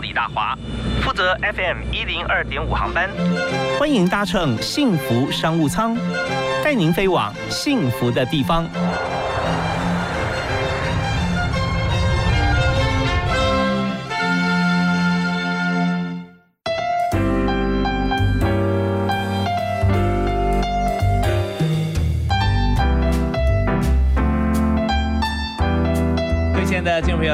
[0.00, 0.56] 李大华，
[1.00, 3.10] 负责 FM 一零二点五航班。
[3.78, 5.96] 欢迎搭乘幸福商务舱，
[6.64, 8.68] 带您飞往幸福的地方。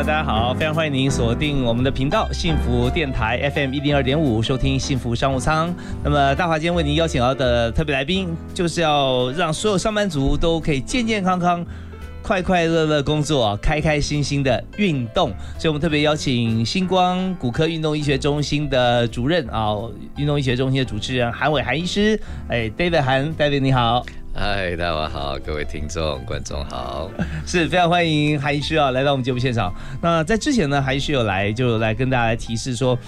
[0.03, 5.73] 大家好，非常欢迎您锁定我们的频道幸福电台 FM 一零二点五，收听幸福商务舱。
[6.03, 11.65] 那么大华今天为您邀请到的特别来宾，就是要让所有上班族都可以健健康康、
[12.21, 15.31] 快快乐乐工作，开开心心的运动。
[15.57, 19.77] 所以我们特别邀请星光骨科运动医学中心的主任啊，
[20.17, 22.21] 运动医学中心的主持人韩伟韩医师。
[22.49, 24.05] 哎，David 韩，David 你好。
[24.35, 27.11] 嗨，大家好，各位听众、观众好，
[27.47, 29.73] 是非常欢迎韩医师啊来到我们节目现场。
[30.01, 32.99] 那在之前呢，韩医师有来就来跟大家来提示说，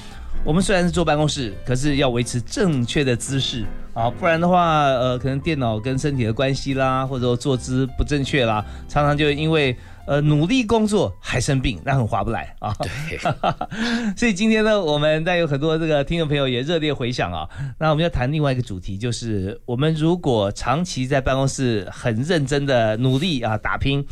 [0.45, 9.75] 我们虽然是坐办公室，可是要维持正确的姿势啊，不然的话，呃，可能电脑跟身体的关系啦，或者说坐姿不正确啦，常常就因为。
[10.07, 12.75] 呃，努力工作还生病，那很划不来啊。
[12.81, 13.19] 对，
[14.17, 17.49] 所以今天呢，我们在有很多这个听众朋友也热烈回响啊。
[17.79, 24.05] 那我们要谈另外一个主题，就是我们如果长期在办公室很认真的努力啊打拼，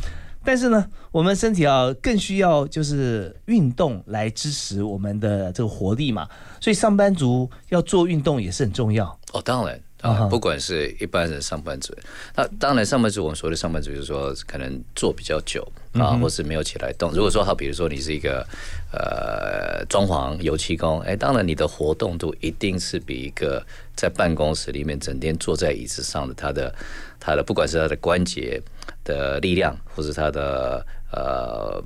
[0.43, 6.27] 但是呢，我们身体要更需要就是运动来支持我们的这个活力嘛。
[6.59, 9.79] 所以上班族要做运动也是很重要哦，当然。
[10.03, 11.95] 啊，不管是一般人上班族，
[12.35, 17.09] 那当然上班族，我们所谓的上班族就是说，可能坐比较久啊，或是没有起来动。
[17.13, 18.45] 如果说好，比如说你是一个
[18.91, 26.75] 呃装潢油漆工，哎，当然你的活动度一定是比一个在办公室里面整天坐在椅子上的他的
[27.17, 28.61] 他的不管是他的关节
[29.05, 31.81] 的力量，或是他的呃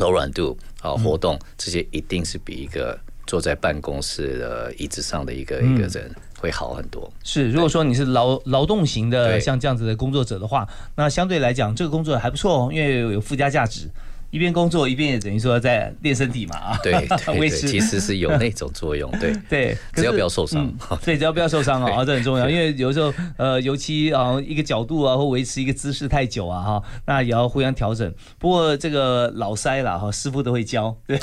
[0.00, 6.10] 柔软度啊活动这些，一定是比一个坐在办公室的椅子上的一个一个人。
[6.42, 7.08] 会好很多。
[7.22, 13.88] 是，如果说你是劳劳动型的，像这样子的工作者的话，那相对来讲，这个工作还不错哦，因为有附加价值。
[14.32, 16.92] 一边工作一边也等于说在练身体嘛啊，对
[17.26, 20.72] 对，其实是有那种作用，对 对，只要不要受伤，
[21.04, 28.10] 对，只要不要受伤啊， 这很重要，因为有时候呃，尤其啊一个角度啊或维持一个姿势太久啊哈，那也要互相调整。
[28.38, 31.18] 不过这个老塞了哈，师傅都会教，对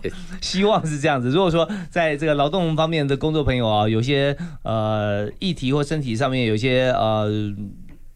[0.00, 1.30] 对，希望是这样子。
[1.30, 7.28] 如果说在这个劳动方面的工作朋友啊，有些呃议题或身体上面有些呃。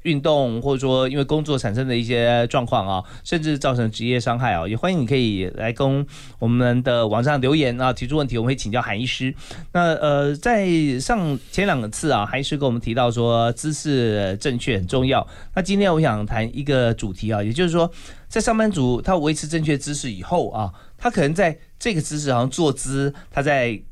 [0.05, 6.07] 运动或者说因为工作产生的一些状况啊，甚至造成职业伤害啊，也欢迎你可以来跟
[6.39, 9.35] 我们的网上留言啊，提出问题，我们会请教韩医师。
[9.73, 10.67] 那呃，在
[11.01, 15.27] 上前两次啊，韩医师跟我们提到说姿势正确很重要。
[15.55, 17.91] 那今天我想谈一个主题啊，也就是说，
[18.29, 23.83] 在上班族他维持正确姿势以后啊，他可能在这个姿势好像坐姿，他在。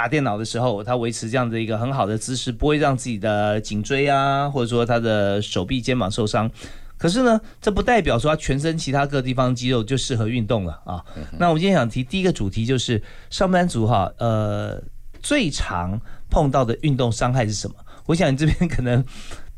[0.00, 6.50] 打电脑的时候，他维持这样的一个很好的姿势，不会让自己的颈椎啊，或者说他的手臂、肩膀受伤。
[6.96, 11.04] 可是呢，这不代表说他全身其他各地方肌肉就适合运动了啊。
[11.38, 14.82] 那我们今天想提第一个主题就是上班族哈，呃，
[15.20, 16.00] 最常
[16.30, 17.74] 碰到的运动伤害是什么？
[18.06, 19.04] 我想你这边可能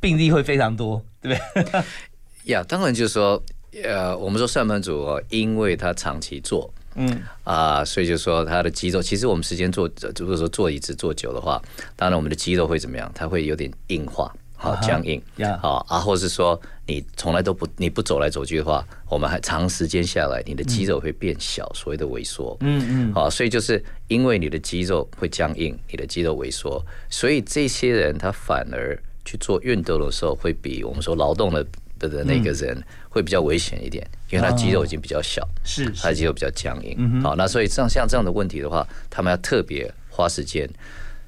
[0.01, 1.83] 病例会非常多，对不对？
[2.53, 3.41] 呀，当然就是说，
[3.85, 6.69] 呃，我们说上班族哦，因为他长期做。
[6.95, 11.61] 嗯啊，所以就说他的肌肉，其实我们时间坐，如果说坐椅子坐久的话，
[11.97, 13.11] 当然我们的肌肉会怎么样？
[13.15, 15.21] 它会有点硬化，好僵硬，
[15.61, 31.67] 好啊，或是说你从来都不你不走来走去的话，我们还长时间下来，你的肌肉会变小，所谓的萎缩，嗯嗯，好，所以就是因为你的肌肉会僵硬，你的肌肉萎缩，所以这些人他反而去做运动的时候，会比我们说劳动的。
[32.09, 32.77] 的那个人
[33.09, 37.21] 会比较危险一点，因为他肌肉已经比较小，是他肌肉比较僵硬。
[37.23, 40.69] 好，那所以像像这样的问题的话，他们要特别花时间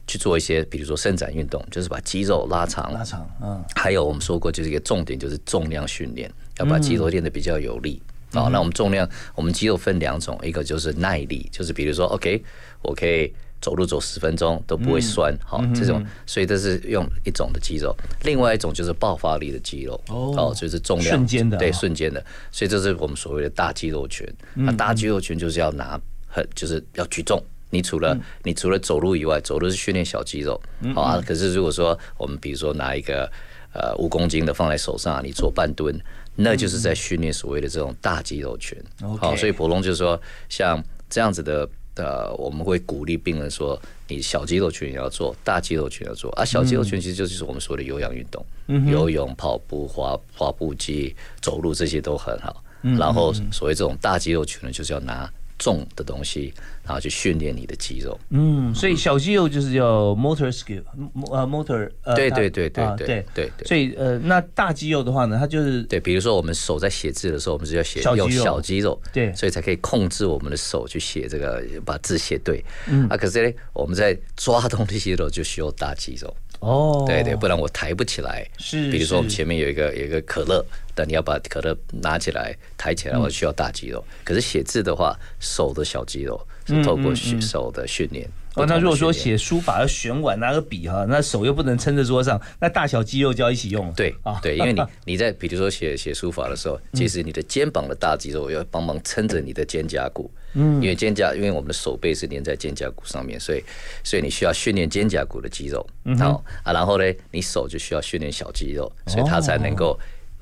[0.06, 2.92] 去做一些，比如说伸展运动，就是把肌肉拉长。
[2.92, 3.64] 拉长，嗯。
[3.74, 8.03] 还有我们说过，就是一个重点，就是重量训练，要把肌肉练得比较有力。
[8.32, 12.42] 好，那我们重量，我们肌肉分两种，一个就是耐力，就是比如说，OK，
[12.82, 13.32] 我可以。
[13.65, 22.22] 走路走十分钟都不会酸，好这种，所以这是用一种的肌肉，另外一种就是爆发力的肌肉，哦，就是重量瞬间的，对，瞬间的，
[22.53, 24.28] 所以这是我们所谓的大肌肉群。
[24.53, 27.43] 那大肌肉群就是要拿很，就是要举重。
[27.71, 30.61] 你除了你除了走路以外，走路是训练小肌肉，
[30.95, 31.19] 好啊。
[31.27, 33.25] 可是如果说我们比如说拿一个
[33.72, 35.99] 呃五公斤的放在手上，你做半蹲，
[36.37, 38.78] 那就是在训练所谓的这种大肌肉群。
[39.19, 40.21] 好，所以普龙就是说
[40.51, 41.66] 像这样子的。
[41.96, 46.30] 呃，我们会鼓励病人说，你小肌肉群也要做，大肌肉群要做。
[46.32, 48.44] 啊，小肌肉群其实就是我们说的有氧运动，
[48.91, 52.62] 游泳、跑步、滑滑步机、走路这些都很好。
[52.98, 56.52] 然后，所谓这种大肌肉群呢，就是要拿重的东西，
[56.84, 58.19] 然后去训练你的肌肉。
[58.31, 60.83] 嗯，所以小肌肉就是叫 motor skill，
[61.31, 72.63] 呃，motor，呃，对它对对对啊对对对所以呃，那大肌肉的话呢，它就是对，比如说我们手在写字的时候，我们是要写用小肌肉小肌肉，对所以才可以控制我们的手去写这个，把字写对。
[72.87, 76.34] 嗯，啊，可是呢，我们在抓东西的时候就需要大肌肉。
[76.60, 78.47] 哦，对对，不然我抬不起来。
[78.59, 80.65] 是比如说我们前面有一个有一个可乐，
[80.95, 84.03] 但你要把可乐拿起来抬起来，我需要大肌肉。
[84.25, 88.28] 可是写字的话，手的小肌肉是透过训手的训练。
[88.57, 93.89] 哦，那如果说写书法要选碗拿个笔哈，那手又不能撑在桌上，那大小肌肉就要一起用。
[93.89, 93.93] 了。
[93.97, 103.65] 对啊，对，因为你 你在比如说写写书法的时候，其实你的肩膀的大肌肉要帮忙撑着你的肩胛骨，嗯，因为肩胛因为我们的手背是连在肩胛骨上面，所以
[104.05, 105.84] 所以你需要训练肩胛骨的肌肉，
[106.16, 109.99] 好啊，然后呢，你手就需要训练小肌肉，所以它才能够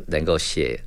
[0.09, 0.79] 能够写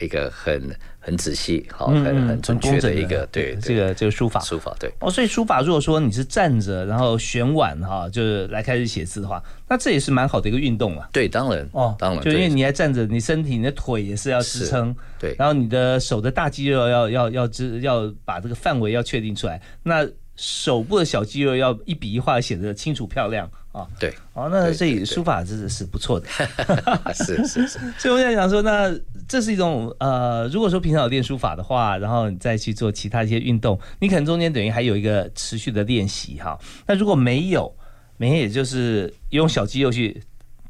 [0.00, 4.38] 一个很很仔细、好很很准确的一个对这个这个书法。
[4.40, 4.88] 书法对。
[5.00, 11.08] 哦，所以书法如果说你是站着，然后选碗哈，就是来开始写字的话，那这也是蛮好的一个运动啊。
[11.12, 23.86] 对，当然，哦，当然，就因为你还站着，你身体、你的腿也是要支撑，对然后你的手的大肌肉要要要支要把这个范围要确定出来，那手部的小肌肉要一笔一画写得清楚漂亮啊。
[23.98, 26.26] 对，哦，那对所以对对书法真的是不错的。
[27.14, 28.94] 是 是是， 所以我在想讲说，那
[29.26, 36.58] 这是一种呃，如果说平常有练书法的话，然后你再去做其他一些运动，你可能中间等于还有一个持续的练习哈。
[36.86, 37.74] 那如果没有，
[38.16, 40.22] 每天也就是用小肌肉去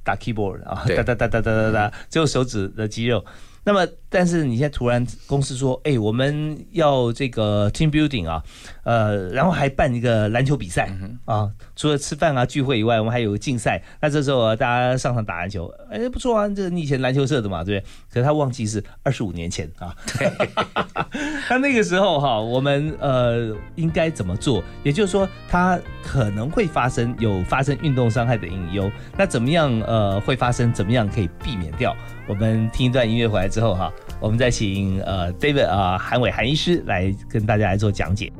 [0.04, 3.24] 打 keyboard 啊，对哒哒哒哒哒哒哒，只有手指的肌肉。
[3.64, 8.42] 那么，但是你现在突然公司说，哎，我们要这个 team building 啊，
[8.84, 10.88] 呃，然后还办一个篮球比赛
[11.24, 13.82] 啊，除了吃饭啊聚会以外，我们还有个竞赛。
[14.00, 17.90] 那这时候啊，大家上场打篮球，哎，不错啊，这你以前篮球社的嘛，对不对？
[18.12, 19.96] 可是他忘记是二十五年前啊，
[21.48, 24.62] 那那个时候哈，我们呃应该怎么做？
[24.82, 28.90] 也就是说，他可能会发生有发生运动伤害的隐忧。
[29.16, 30.72] 那怎么样呃会发生？
[30.72, 31.94] 怎么样可以避免掉？
[32.28, 38.31] 我们听一段音乐回来之后哈，我们再请呃 David 啊、韩伟韩医师来跟大家来做讲解。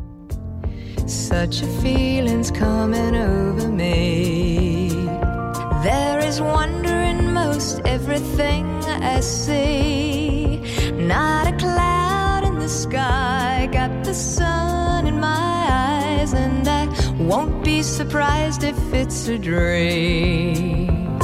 [1.08, 4.90] Such a feeling's coming over me.
[5.84, 10.60] There is wonder in most everything I see.
[10.98, 17.64] Not a cloud in the sky, got the sun in my eyes, and I won't
[17.64, 21.18] be surprised if it's a dream.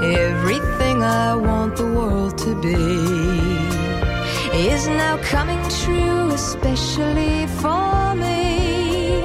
[0.00, 3.45] Everything I want the world to be
[4.57, 9.21] is now coming true, especially for me.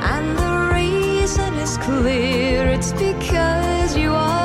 [0.00, 4.41] And the reason is clear it's because you are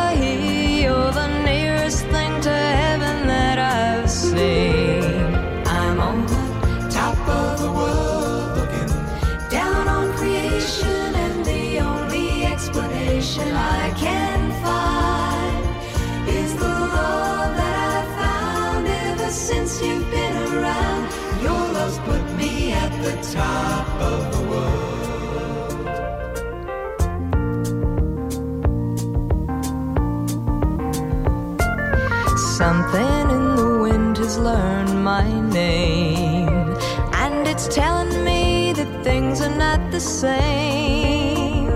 [32.57, 36.75] Something in the wind has learned my name,
[37.13, 41.69] and it's telling me that things are not the same.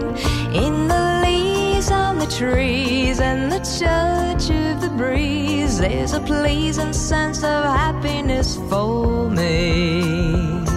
[0.53, 6.94] In the leaves on the trees and the touch of the breeze, there's a pleasing
[6.94, 10.71] sense of happiness for me.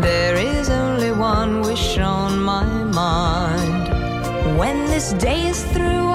[0.00, 4.56] There is only one wish on my mind.
[4.56, 6.07] When this day is through,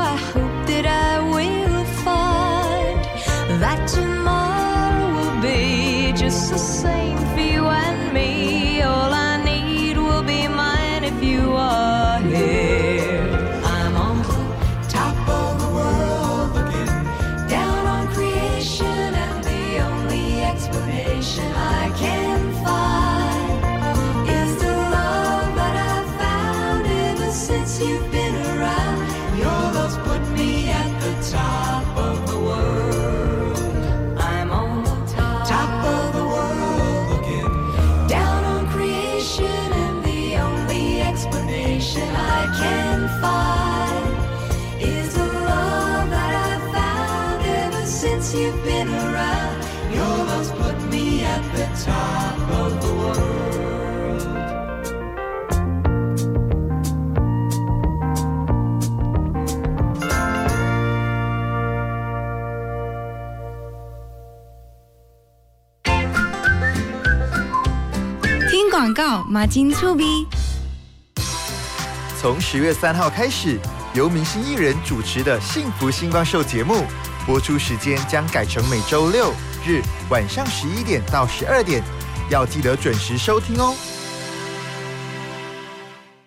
[69.34, 70.28] 马金粗逼。
[72.22, 73.60] 从十月三号开始，
[73.96, 76.86] 由明星艺人主持的《幸福星光秀》节目
[77.26, 79.34] 播出时间将改成每周六
[79.66, 81.84] 日晚上十一点到十二点，
[82.30, 83.74] 要记得准时收听哦。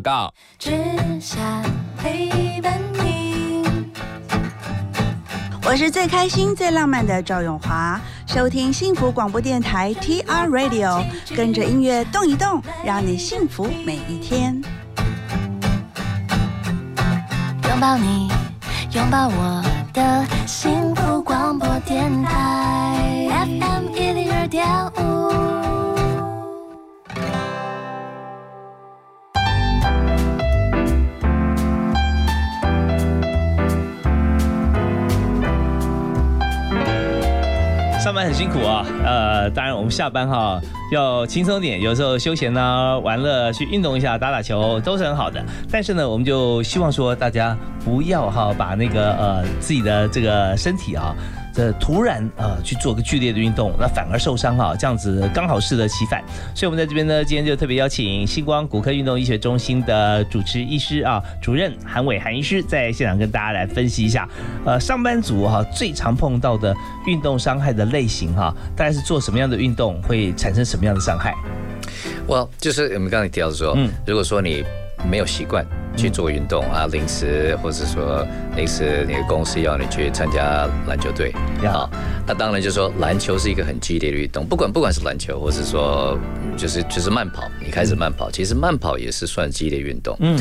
[0.00, 0.32] 广告。
[0.58, 0.70] 只
[1.20, 1.38] 想
[1.98, 3.62] 陪伴你。
[5.64, 11.04] 我是最开心、最浪漫的赵永华，收听幸福广播电台 TR Radio，
[11.36, 14.60] 跟着音乐动一动，让你幸福每一天。
[17.68, 18.28] 拥抱你，
[18.92, 22.89] 拥抱我的幸福广播电台
[38.10, 45.40] 上班很辛苦啊，呃，当然我们下班哈要轻松点，有时候休闲呢、玩乐、去运动一下、打打球都是很好的。
[45.70, 51.14] 但是呢，我们就希望说大家不要哈把那个呃自己的这个身体啊。
[51.60, 56.24] 这突然呃去做个剧烈的运动，那反而受伤哈，这样子刚好适得其反。
[56.54, 64.26] 所以我们在这边呢，今天就特别邀请星光骨科运动医学中心的主持医师啊，主任韩伟韩医师在现场跟大家来分析一下，
[64.64, 66.74] 呃，上班族哈最常碰到的
[67.06, 71.34] 运动伤害的类型哈，大概是做什么样的运动会产生什么样的伤害？
[72.26, 74.64] 我就是我们刚才提到说，嗯，如果说你
[75.08, 75.64] 没有习惯。
[75.96, 78.24] 去做运动啊，临时或者说
[78.56, 81.90] 临时那个公司要你去参加篮球队，好，
[82.24, 86.16] 那当然就是说篮球是一个很激烈的运动，不管不管是篮球，或是说
[86.56, 90.38] 就是就是慢跑，你开始慢跑，其实慢跑也是算激烈运动，嗯。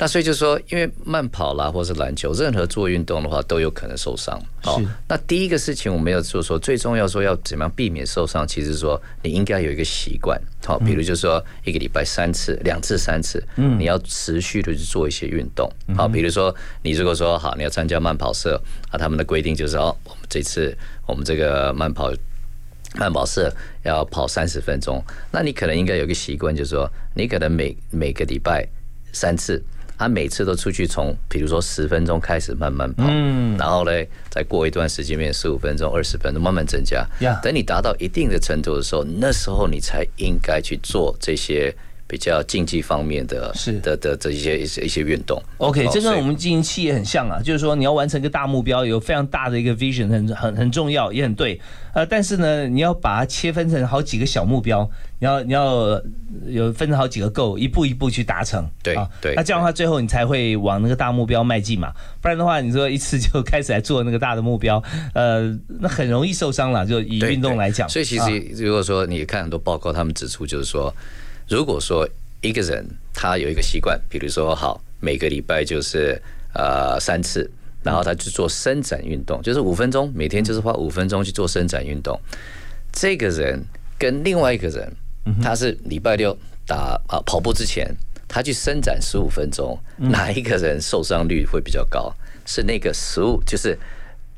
[0.00, 4.40] 那所以就说，因为慢跑啦，或是篮球，任何做运动的话，都有可能受伤。
[4.62, 10.40] 好，那第一个事情我们要做说，最重要说要怎么样避免受伤，其实说你应该有一个习惯。
[10.64, 15.68] 好，比如就是说一个礼拜三次、两次、三次，嗯，你要持续的去做一些运动。
[15.96, 20.72] 好，比如说你如果说好，你要参加慢跑社啊，他们的规定就是哦，我们这次
[21.06, 22.12] 我们这个慢跑
[22.94, 23.52] 慢跑社
[23.82, 25.02] 要跑三十分钟，
[25.32, 28.64] 那你可能应该有一个习惯，就是说你可能每每个礼拜
[29.12, 29.60] 三次。
[29.98, 33.04] 他每次都出去从，比如说十分钟开始慢慢跑，
[33.58, 33.90] 然后呢，
[34.30, 37.04] 再过一段时间变十五分钟、二十分钟，慢慢增加。
[37.42, 41.74] 等你达到一定的程度的时候，那时候你才应该去做这些。
[42.08, 45.40] 比较竞技方面的，是的的这一些一些一些运动。
[45.58, 51.60] OK，这跟我们经营企业很像啊，就是说你要完成一个大目标，有非常大的一个 vision，很很很重要，也很对。
[51.92, 54.88] 呃，但是呢，你要把它切分成好几个小目标，
[55.18, 56.00] 你要你要
[56.46, 58.66] 有分成好几个 goal，一步一步去达成。
[58.82, 61.92] 对对，那这样的话，最后你才会往那个大目标迈进嘛。
[62.22, 66.86] 不然的话，你说一次就开始来做那个大的目标，呃，那很容易受伤了。
[66.86, 70.94] 就以运动来讲，所以其实如果说你看很多报告，他们指出就是说。
[71.48, 72.06] 如果说
[72.42, 76.20] 一个人他有一个习惯，比如说好每个礼拜就是
[76.54, 77.50] 呃三次，
[77.82, 82.20] 然后他去做伸展运动，就是五分钟，每天就是花五分钟去做伸展运动。
[82.92, 83.64] 这个人
[83.98, 84.92] 跟另外一个人，
[85.42, 86.36] 他是礼拜六
[86.66, 87.92] 打啊跑步之前，
[88.28, 92.14] 他去伸展十五分钟，哪一个人受伤率会比较高？
[92.44, 93.78] 是那个十五，就是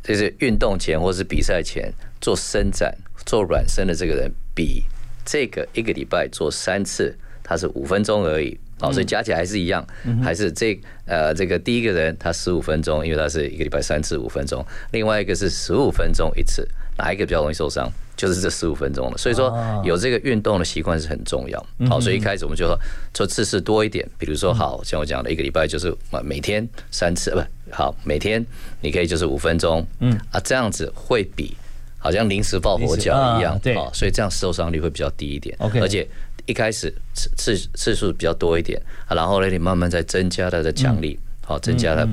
[0.02, 4.84] 就是运动前或是比赛前做伸展、做软身的这个人比。
[5.30, 9.86] 这个一个礼拜做三次，它是五分钟而已，哦，所以加起来还是一样，
[10.20, 16.66] 还是这呃这个第一个人他十五分钟，因为他是一个礼拜三次五分钟，另外一个是十五分钟一次，
[16.98, 17.88] 哪一个比较容易受伤？
[18.16, 19.16] 就是这十五分钟了。
[19.16, 21.64] 所以说有这个运动的习惯是很重要。
[21.88, 22.76] 好，所以一开始我们就说
[23.14, 25.94] 做次数多一点，比如说好像我讲的一个礼拜就是
[26.24, 27.40] 每天三次，不
[27.72, 28.44] 好每天
[28.80, 31.56] 你可以就是五分钟，嗯啊这样子会比。
[32.00, 35.54] 好像临时抱佛脚一样，对，所以这样受伤率会比较低一点。
[35.60, 36.04] OK，而且
[36.46, 42.08] 一开始次次次数比较多一点，然后呢，你慢慢再增加它的奖励，好，增加了。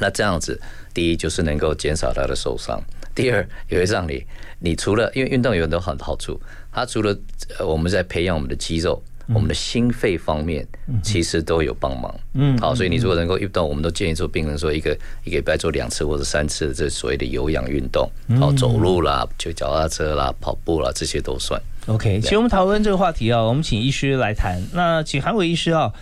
[0.00, 0.60] 那这样子，
[0.92, 2.82] 第一就是能够减少它的受伤，
[3.14, 4.26] 第二也会让你，
[4.58, 6.38] 你除了因为运动有很多好好处，
[6.72, 7.16] 它除了
[7.64, 9.02] 我们在培养我们的肌肉。
[9.32, 10.66] 我们的心肺方面
[11.02, 21.60] 其实都有帮忙，嗯，好，所以你如果能够运动，我们都建议做病人说一个一个礼拜做两次或者三次这所谓的有氧运动，好，走路啦，就脚踏车啦，跑步啦，这些都算。
[21.86, 24.62] OK，其实我们讨论这个话题啊，我们请医师来谈。
[24.72, 25.92] 那请韩伟医师啊，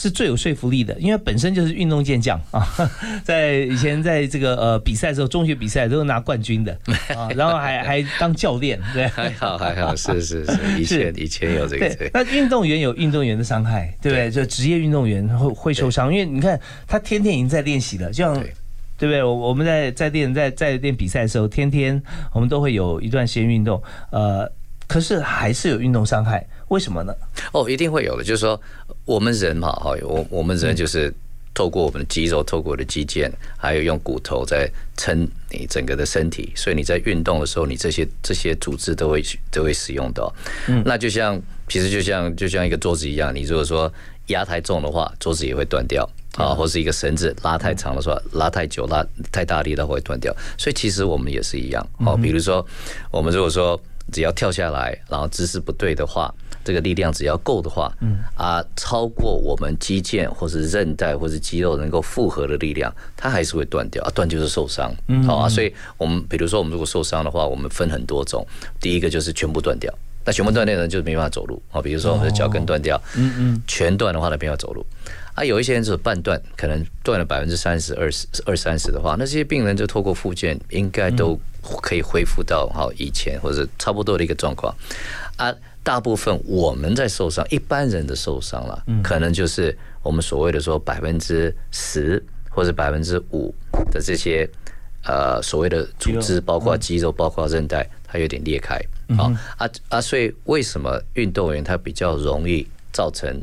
[0.00, 2.66] 是最有说服力的，因为本身就是运动健将啊，
[3.22, 6.72] 在以前在这个呃比赛的时候，中学比赛都是拿冠军的
[7.14, 11.94] 啊， 然后还还当教练，对，还好还好， 是是是，以前以前有这个。
[11.96, 14.30] 对，那运动员有运动员的伤害，对不对？
[14.30, 18.42] 就职业运动员会会受伤，因为你看他天天已经在练习了，就像。
[19.00, 19.22] 对不对？
[19.24, 22.02] 我我们在在练在在练比赛的时候，天天
[22.34, 24.46] 我们都会有一段时间运动，呃，
[24.86, 27.14] 可是还是有运动伤害，为什么呢？
[27.52, 28.60] 哦，一定会有的，就是说
[29.04, 31.12] 我们人嘛，哈，我我们人就是
[31.52, 40.32] 透过我们的肌肉，透过我的肌腱，还有用骨头在撑你整个的身体，所以你在运动的时候，你这些这些组织都会都会使用到。
[40.68, 43.92] 嗯，那就像其实就像就像一个桌子一样，你如果说
[44.28, 46.08] 压太重的话，桌子也会断掉。
[46.36, 50.32] 啊，或是一个绳子拉太长的时候，拉太久、拉太大力，它会断掉。
[50.56, 51.84] 所以其实我们也是一样。
[52.06, 52.64] 哦，比如说
[53.10, 53.78] 我们如果说
[54.12, 56.32] 只要跳下来，然后姿势不对的话，
[56.64, 64.02] 这个力量只要够的话，嗯啊，超过我们肌腱或是韧带或是肌肉能够负荷的力量，它还是会断掉。
[64.04, 64.92] 啊，断就是受伤。
[65.26, 68.46] 好啊，所以我们比如说我们如果受伤的话，我们分很多种。
[68.80, 69.92] 第一个就是全部断掉，
[70.24, 71.62] 那全部断掉呢，就是没办法走路。
[71.70, 74.84] 啊，比如说我们的脚跟断掉，嗯嗯，全断的话呢，没办法走路。
[75.34, 81.38] 啊，有一些人是半断，可能断了百分之三十、二十、二三十的话，那这些病人就透过复健，应该都
[81.80, 84.74] 可以恢复到好以前或者差不多的一个状况。
[85.36, 93.54] 啊，大部分我们在受伤，一般人的受伤了，可能就是我们所谓的说百分之十或者百分之五
[93.90, 94.48] 的这些
[95.04, 98.78] 呃所谓的组织，包括肌肉、包括韧带，它有点裂开。
[99.16, 103.42] 好啊啊，所以为什么运动员他比较容易造成，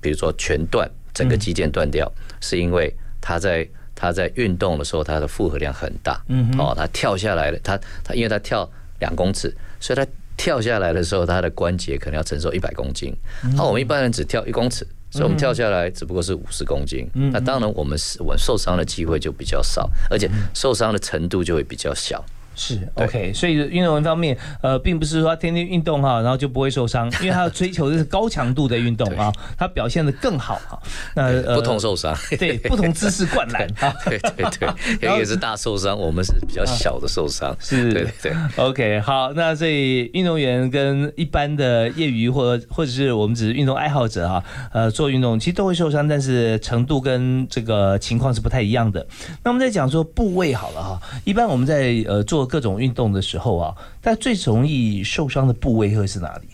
[0.00, 0.90] 比如说全断？
[1.14, 6.22] 整个肌腱断掉，是因为他在他在运动的时候，他的负荷量很大。
[6.28, 8.68] 嗯，哦，他跳下来了，他他因为他跳
[8.98, 10.06] 两公尺，所以他
[10.36, 13.14] 跳下来的时候，他的关节可能要承受一百公斤。
[13.54, 17.08] 那我们一般人只跳一公尺，所以我们跳下来只不过是五十公斤。
[17.32, 22.24] 那当然，我们我受伤的机会就比较少，而且受伤的程度就会比较小。
[22.56, 30.80] 是 OK，所以运动员方面，呃，并不是说他天天运动哈，然后就不会受伤，因为他要追求的是高强度的运动 啊，他表现的更好哈。
[31.14, 38.32] 那不同受伤，对，不同姿势灌篮 啊，对对对，一个是大受伤，我们是比较小的受伤，是，对对。
[38.56, 44.42] OK，好，那所以运动员跟一般的业余或或者是我们只是运动爱好者哈，
[44.72, 49.06] 呃，做运动其实都会受伤，但是程度跟这个情况是不太一样的。
[49.44, 52.56] 那我们在讲说部位好了哈，一般我们在呃做。
[52.56, 56.48] 各种运动的时候啊，但最容易受伤的部位会是哪里？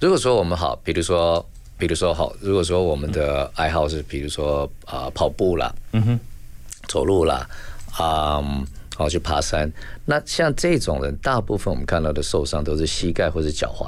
[0.00, 1.46] 如果说我们好，比如说，
[1.78, 6.18] 比如说好，如果说我们的爱好是，比如说啊跑步啦，嗯哼，
[6.88, 7.48] 走路啦，
[7.96, 8.42] 啊，
[8.96, 9.72] 好去爬山，
[10.04, 13.86] 那像这种人，大部分我们看到的受伤都是膝盖或者脚踝。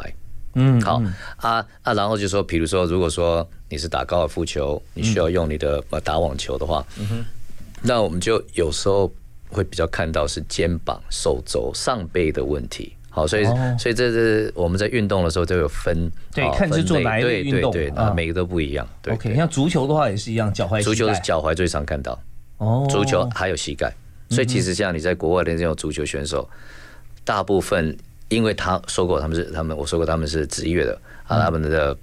[0.55, 1.03] 嗯，好
[1.39, 7.25] 啊啊，然后就说，比如说，如果说你是打高尔夫球，你需要用你的呃打网球的话，嗯哼，
[7.83, 9.13] 那我们就有时候。
[9.51, 13.45] 会比较看到是肩膀、手肘、上背的问题，好，所以
[13.79, 18.87] 所以这是我们在运动的时候都有分，对，看是做哪一类运动，对，每个都不一样。
[19.09, 22.19] OK，像足球的话也是一样，脚踝、足球是脚踝最常看到，
[22.59, 23.93] 哦，足球还有膝盖，
[24.31, 26.49] 所以其实像你在国外的这种足球选手，
[27.25, 27.97] 大部分
[28.29, 31.97] 因为他说过他们是他们，我说过他们是职业的啊，他们的。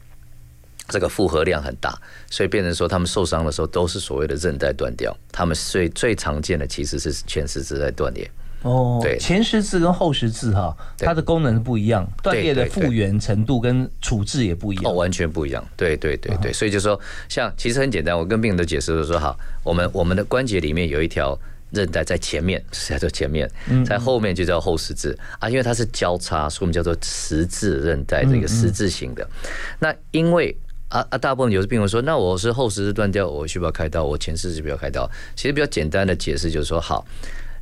[0.90, 1.98] 这个负荷量很大，
[2.30, 5.16] 所以变成说他们受伤的时候都是所谓的韧带断掉。
[5.32, 8.30] 他们最最常见的其实是前十字在断裂。
[8.64, 14.86] 哦，对，前十字跟后十字哈，它的功能不一样，断裂的复原程度跟处置也不一样。
[14.86, 15.62] 哦，完全不一样。
[15.76, 21.38] 对对对对，所以就说像其实很简单，我跟病人都解释的说好，我们我们的关节里面有一条
[21.72, 23.52] 韧带在前面，是叫做前面，
[23.86, 29.30] 在后面就叫后十字啊，因为它是交叉，所以我们叫做十字韧带，这个十字形的。
[29.78, 30.56] 那因为
[30.94, 31.18] 啊啊！
[31.18, 34.04] 大部分有的病人说：“那我是后十字断掉，我需不要开刀？
[34.04, 37.04] 我前十字不要开刀？”其实比较简单的解释就是说：好，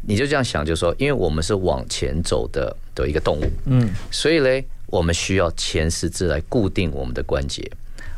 [0.06, 7.64] 你就这样想，就是说，因为我们是往前走的的一个动物，嗯，所以嘞，我们需要前十字来固定我们的关节。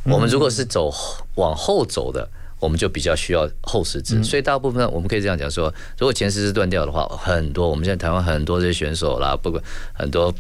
[0.04, 0.92] 我们如果是走
[1.36, 2.28] 往后走的，
[2.60, 4.24] 我们就比较需要后十字。
[4.24, 10.34] 所以大部分我们可以这样讲说：如果前十字断掉的话，很多我们现在台湾很多这些选手啦，不管很多。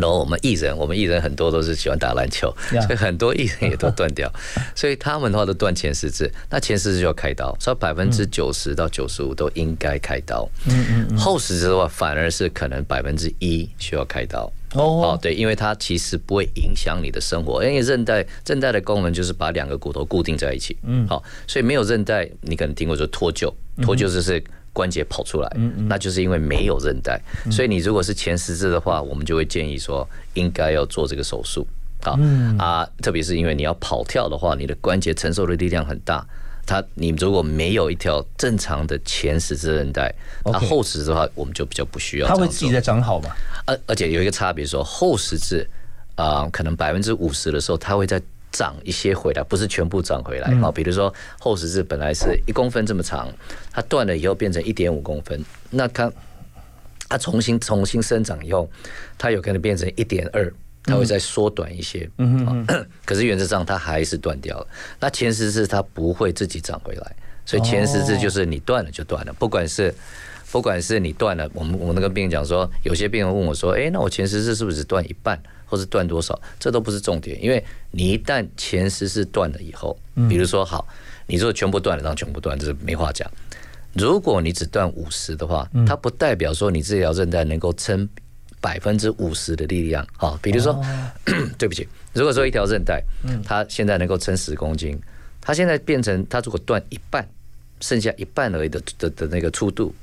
[0.00, 4.32] 然后我们艺人，我们艺人很多都是喜欢打篮球，所以很多艺人也都断掉，
[4.74, 10.48] 所以他们的话都断前十字，那前十字就要开刀，所以百分之九十到九十五都应该开刀。
[10.66, 14.50] 嗯嗯后十字的话，反而是可能百分之一需要开刀。
[14.74, 20.76] 哦，对，因为它其实不会影响你的生活，因为韧带韧带的功能就是把两个骨头固定在一起。
[20.82, 24.42] 嗯，好，所以没有韧带，你可能听过说脱臼，脱臼就是。
[24.76, 25.50] 关节跑出来，
[25.88, 27.18] 那就是因为没有韧带。
[27.50, 31.66] 所以你如果是前十字的话，我们就会建议说应该要做这个手术。
[32.02, 32.12] 啊
[32.58, 36.24] 啊，特别是因为你要跑跳的话，你的关节承受的力量很大。
[36.66, 42.28] 它你如果没有一条正常的前十字韧带，那后十字的话，我们就比较不需要。
[42.28, 43.30] 它会自己在长好吗？
[43.66, 45.66] 而而且有一个差别，说后十字
[46.16, 48.20] 啊，可能百分之五十的时候，它会再
[48.56, 50.70] 长一些回来，不是全部长回来啊。
[50.72, 53.28] 比如说后十字本来是一公分这么长，
[53.72, 56.10] 它断了以后变成一点五公分，那它
[57.08, 58.68] 它重新重新生长以后，
[59.18, 60.52] 它有可能变成一点二。
[60.88, 62.64] 它会再缩短一些，嗯
[63.04, 64.66] 可是原则上它还是断掉了。
[65.00, 69.92] 那前十字它不会自己长回来，所以前十字就是你断了就断了，不管是
[70.50, 76.40] 不管是你断了，我们我那个病人讲说，有些病人问我说，哎，那我前十字是不是只断一半，或是断多少？
[76.58, 80.86] 这都不是重点，因为你一旦前十字断了以后，比如说好，
[81.26, 83.30] 你如果全部断了，让全部断，这是没话讲。
[83.92, 88.08] 如果你只断五十的话，它不代表说你这条韧带能够撑。
[88.58, 90.82] 百分之五十的力量，啊，比如说，
[91.56, 93.00] 对不起，如果说一条韧带，
[93.44, 94.98] 它现在能够撑十公斤，
[95.40, 97.24] 它现在变成它如果断一半，
[97.80, 99.94] 剩下一半而已的的的那个粗度，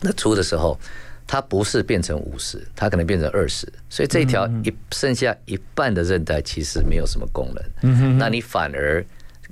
[0.00, 0.78] 那出的时候，
[1.26, 8.18] 它不是变成五十，它可能变成二十，所以这条一剩下一半的韧带其实没有什么功能。
[8.18, 9.04] 那你反而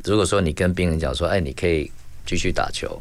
[0.05, 1.91] 如果说你跟病人讲说，哎，你可以
[2.27, 3.01] 继续打球，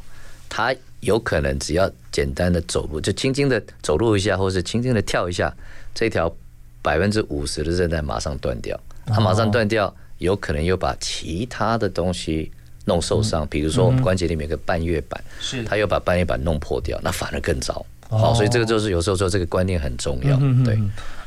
[0.49, 0.75] 他。
[1.01, 5.51] 有可能只要简单的走路，就轻轻的走路一下，或是轻轻的跳一下，
[5.95, 6.31] 这条
[6.79, 8.79] 百分之五十的韧带马上断掉。
[9.07, 12.51] 它马上断掉，有可能又把其他的东西
[12.91, 17.85] 弄受伤，比如说我们关节里面有个半月板，是他又把半月板弄破掉，那反而更糟。
[18.09, 20.77] 好，所以这个就是有时候说这个观念很重要，对。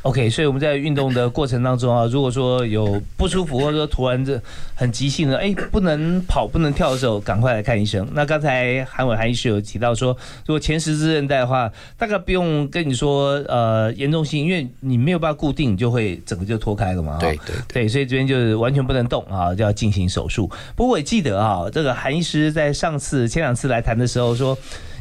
[0.04, 4.38] OK，所以我们在运动的过程当中啊， 如果说有不舒服，或者说突然这
[4.74, 8.06] 很急性的，哎，不能跑、不能跳的时候，赶快来看医生。
[8.12, 10.14] 那刚才韩伟韩医师有提到说，
[10.44, 17.16] 如果前十字韧带的话，大概不用跟你说呃严重性，因为你没有办法固定，就会整个就脱开了嘛。
[17.18, 20.46] 对对对，所以这边就是完全不能动啊，就要进行手术。
[20.76, 24.54] 不过我也记得啊，这个韩医师在上次前两次来谈的时候说，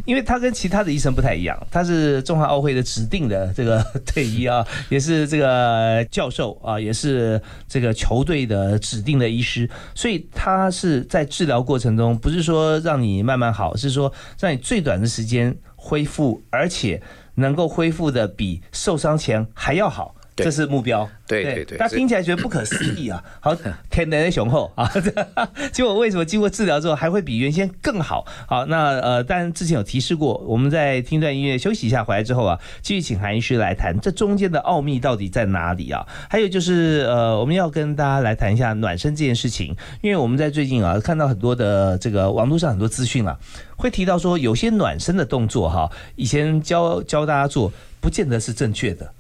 [0.06, 3.86] 因为他跟其他的医生不太一样，他是中华奥会的指定的这个
[4.16, 4.66] 队医啊。
[4.93, 17.01] 也是这个教授啊，也是这个球队的指定的医师，所以他是在治疗过程中，不是说让你慢慢好，是说让你最短的时间恢复，而且
[17.34, 20.13] 能够恢复的比受伤前还要好。
[20.36, 23.24] 这是目标，对对对，他听起来觉得不可思议啊！
[23.39, 23.54] 好，
[23.89, 24.91] 天然的雄厚啊！
[25.72, 28.26] 结果为什么经过治疗之后还会比原先更好？
[28.48, 36.06] 好，那呃，但之前有提示过，我们在听段音乐休息一下，回来之后啊，继续请韩医师来谈这中间的奥秘到底在哪里啊？
[36.30, 43.38] 还有就是呃，我们要跟大家来谈一下暖身这件事情，因为我们在最近啊看到很多的这个网络上很多资讯啊，
[43.76, 49.12] 会提到说有些暖身的动作哈，以前教教大家做，不见得是正确的。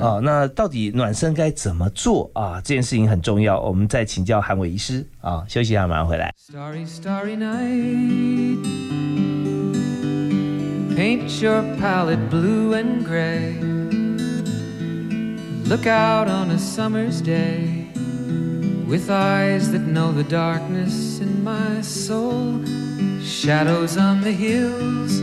[0.00, 2.60] 啊，那到底暖身该怎么做啊？
[2.60, 5.44] 这件事情很重要，我们再请教韩伟医师啊。
[5.48, 6.34] 休息一下，马上回来。
[6.50, 8.58] Starry, starry night,
[10.96, 13.54] paint your palette blue and gray.
[15.68, 17.84] Look out on a summer's day
[18.88, 22.64] with eyes that know the darkness in my soul.
[23.22, 25.22] Shadows on the hills.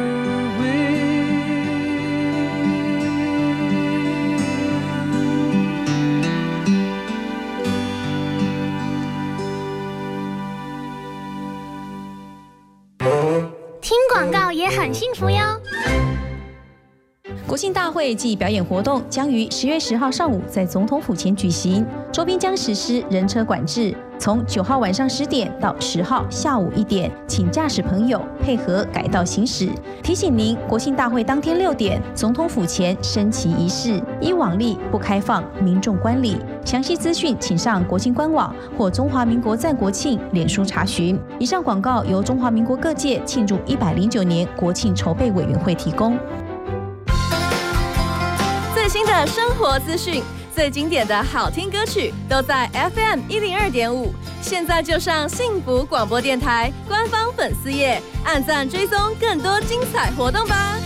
[17.61, 29.69] 国庆大会暨表演活动将于十月十号上午在总统府前举行，周边将实施人车管制，从九号晚上十点到十号下午一点，请驾驶朋友配合改道行驶。
[30.01, 36.37] 提醒您，国庆大会当天六点，总统府前升旗仪式依往例不开放民众观礼。
[36.65, 41.15] 详细资讯请上国庆官网或中华民国赞国庆脸书查询。
[41.37, 46.17] 以上广告由中华民国各界庆祝一百零九年国庆筹备委员会提供。
[48.91, 50.21] 新的生活资讯，
[50.53, 54.13] 最经典的好听歌曲，都在 FM 一零二点五。
[54.41, 60.77] 现在就上幸福广播电台官方粉丝页，按赞追踪更多精彩活动吧。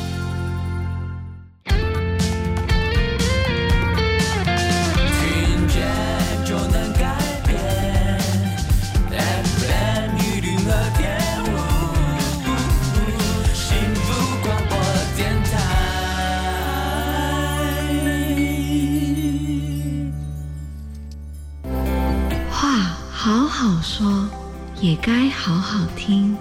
[24.86, 26.38] 也该好好听。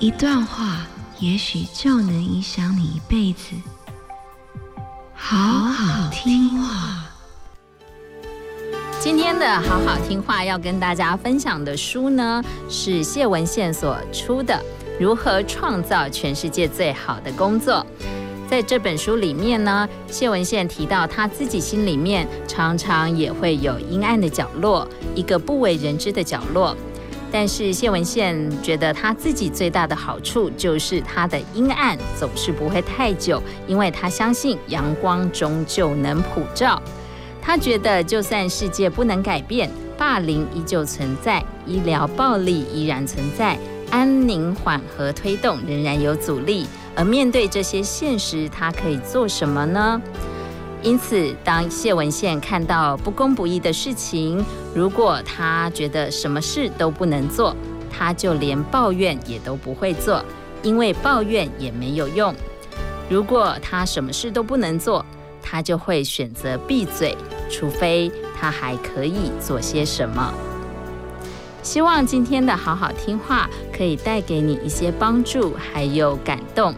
[0.00, 0.78] 一段话，
[1.20, 3.54] 也许就能影响你一辈子。
[5.14, 7.04] 好好听话。
[8.98, 14.52] 今天的好好听话要跟大家分享的书呢，是谢文宪所出的
[14.98, 17.74] 《如何创造全世界最好的工作》。
[18.50, 26.76] 在这本书里面呢，谢文宪提到他自己心里面常常也会有阴暗的角落，一个不为人知的角落。
[27.38, 36.80] 但是谢文宪觉得他自己最大的好处就是他的阴暗总是不会太久，因为他相信阳光终究能普照。
[37.42, 43.58] 他觉得就算世界不能改变，霸凌依旧存在，医疗暴力依然存在，
[43.90, 46.66] 安宁缓和推动仍然有阻力。
[46.94, 50.00] 而面对这些现实，他可以做什么呢？
[50.82, 54.42] 因此，当谢文宪看到不公不义的事情，
[54.76, 57.56] 如果他觉得什么事都不能做，
[57.90, 60.22] 他就连抱怨也都不会做，
[60.62, 62.34] 因为抱怨也没有用。
[63.08, 65.02] 如果他什么事都不能做，
[65.42, 67.16] 他就会选择闭嘴，
[67.50, 70.30] 除非他还可以做些什么。
[71.62, 76.74] 希望今天的好好听话可以带给你一些帮助，还有感动。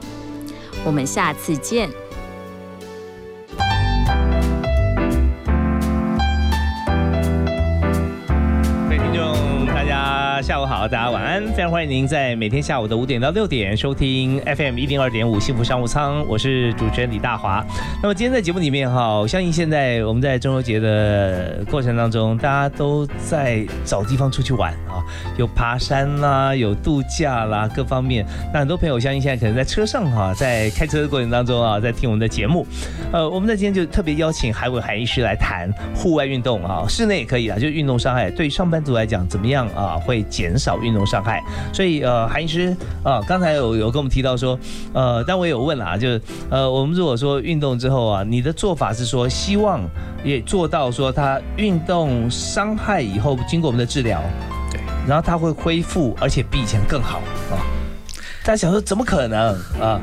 [0.85, 1.91] 我们下次见。
[10.49, 17.63] 下午好，大家晚安，非常欢迎您在每天下午的五点到六点收听 FM 一零二点五幸福商务舱，我是主持人李大华。
[18.03, 25.05] 那么今天在节目里面哈，我相信现在我们在中秋节的过程当中，大家都在找地方出去玩啊，
[25.37, 28.25] 有爬山啦，有度假啦，各方面。
[28.51, 32.67] 那很多朋友相信现在可能在车上哈，在开车的过程当中啊，在听我们的节目。
[33.13, 41.43] 呃，我们在今天就特别邀请海伟海医师来谈户外运动啊，室内也可以啊，就运动伤害对上班族来讲怎么样啊，会减少运动伤害。
[41.73, 44.57] 所以呃，韩医师啊，刚才有有跟我们提到说，
[44.93, 49.83] 呃，但我也有问了啊，就是呃，我们如果说运动之后啊，你的做法是说希望
[50.23, 54.23] 也做到说他运动伤害以后，经过我们的治疗，
[54.71, 57.19] 对，然后他会恢复，而且比以前更好
[57.51, 57.59] 啊。
[58.45, 60.01] 大家想说怎么可能啊？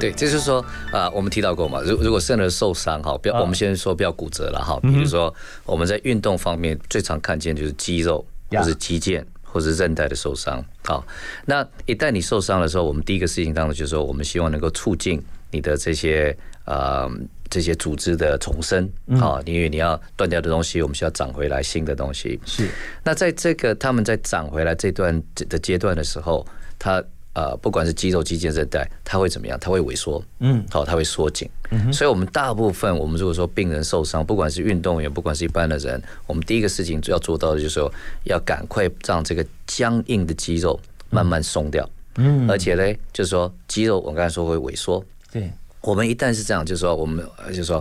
[0.00, 5.32] 对，这就是说啊、我们提到过嘛，如如果真的受伤哈，不要、啊我们先说不要骨折了哈，比如说
[5.66, 10.64] 我们在运动方面最常看见就是肌肉呀或是肌腱或是韧带的受伤。
[10.84, 11.04] 好，
[11.46, 17.10] 那一旦你受伤的时候，我们第一个事情当然就是说，我们希望能够促进你的这些呃
[17.48, 18.88] 这些组织的重生。
[19.06, 22.38] 嗯好，因为你要断掉的东西，我们需要长回来新的东西。
[22.46, 22.68] 是。
[23.02, 26.46] 那在这个他们在长回来这段的阶段的时候，
[26.78, 29.58] 它呃不管是肌肉、肌腱、韧带，它会怎么样？
[29.60, 30.22] 它会萎缩。
[30.40, 31.48] 嗯，好，它会缩紧。
[31.72, 37.92] 嗯所以，我们大部分，我们如果说病人受伤，不管是运动员，不管是一般的人，我们第一个事情要做到的就是说，
[38.24, 40.78] 要赶快让这个僵硬的肌肉
[41.10, 41.88] 慢慢松掉。
[42.16, 45.02] 嗯而且呢，就是说肌肉，我刚才说会萎缩。
[45.32, 45.48] 对，
[45.80, 47.76] 我们一旦是这样，就是说我们呃就是说，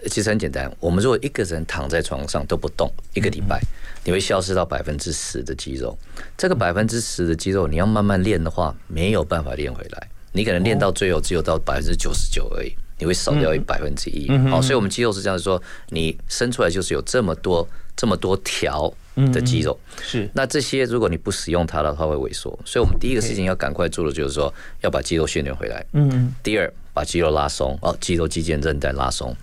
[0.00, 3.60] 呃其实很简单，我们如果一个人躺在床上都不动一个礼拜，
[4.04, 5.96] 你会消失到百分之十的肌肉。
[6.36, 10.08] 这个百分之十的肌肉，你要慢慢练的话，没有办法练回来。
[10.32, 14.28] 你可能练到最后只有到百分之九十九而已，你会少掉一百分之一。
[14.48, 18.90] 好，所以我们肌肉是这样说，你生出来就是有这么多这么多条
[19.32, 19.78] 的肌肉。
[20.02, 20.26] 是。
[20.32, 22.58] 那这些如果你不使用它的话，会萎缩。
[22.64, 25.84] 所以我们第一个事情要赶快做的就是说，要把肌肉训练回来。
[25.92, 29.36] 嗯第二，把肌肉拉松，哦，肌肉、肌腱、韧带拉松。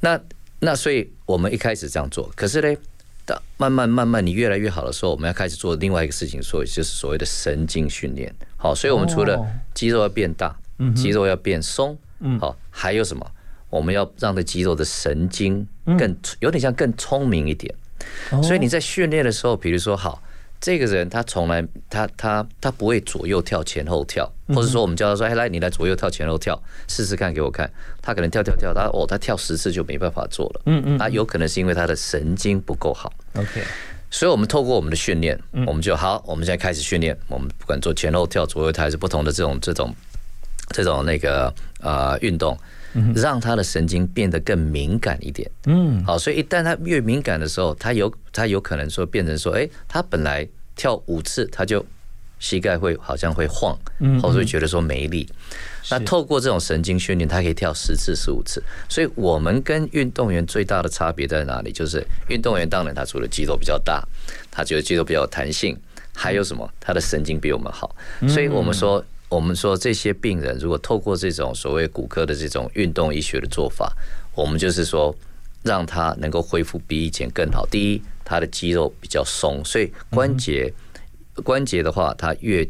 [0.00, 0.20] 那
[0.58, 2.76] 那所以我们一开始这样做，可是呢，
[3.28, 8.34] 当慢慢慢慢你越来越好的时候，我们要开始做另外一个事情，所以就是所谓的神经训练。
[8.56, 13.30] 好，所以我们除了哦肌肉要变大嗯，肌肉要变松，嗯好，还有什么？
[13.68, 15.66] 我们要让这肌肉的神经
[15.98, 17.74] 更有点像更聪明一点。
[18.30, 20.22] 哦所以你在训练的时候，比如说好，
[20.60, 27.70] 这个人他从来他他他不会左右跳前后跳，嗯或者说我们叫他说，哎来你来左右跳前后跳试试看给我看，
[28.02, 33.12] 他可能跳跳跳，他哦他跳十次就没办法做了，嗯嗯啊有可能是因为他的神经不够好。
[33.34, 33.62] OK，
[34.10, 35.64] 所以，我们透过我们的训练，嗯。
[35.66, 37.16] 我们就好，我们现在开始训练。
[37.28, 39.94] 我们不管做前后跳、左右跳，还是不同的这种这种
[40.70, 42.56] 这种那个呃运动，
[43.14, 45.50] 让他的神经变得更敏感一点。
[45.66, 51.84] 嗯，好，所以一旦他越敏感的时候，他有他有可能说变成说，哎，他本来跳五次，他就
[52.38, 55.28] 膝盖会好像会晃，嗯或者会觉得说没力。
[55.90, 58.62] 那透过这种神经训练，他可以跳十次、十五次。
[58.88, 61.72] 所以我们跟运动员最大的差别在哪里？
[61.72, 64.02] 就是运动员当然他除了肌肉比较大，
[64.50, 65.76] 他觉得肌肉比较有弹性，
[66.14, 66.70] 还有什么？
[66.78, 67.94] 他的神经比我们好。
[68.28, 69.04] 所以我们说。
[69.28, 73.92] 我们说这些病人如果透过这种所谓骨科的这种运动医学的做法，
[74.34, 75.14] 我们就是说
[75.62, 77.66] 让他能够恢复比以前更好。
[77.66, 80.72] 第一，他的肌肉比较松，所以关节、
[81.44, 82.66] 关节的话，它越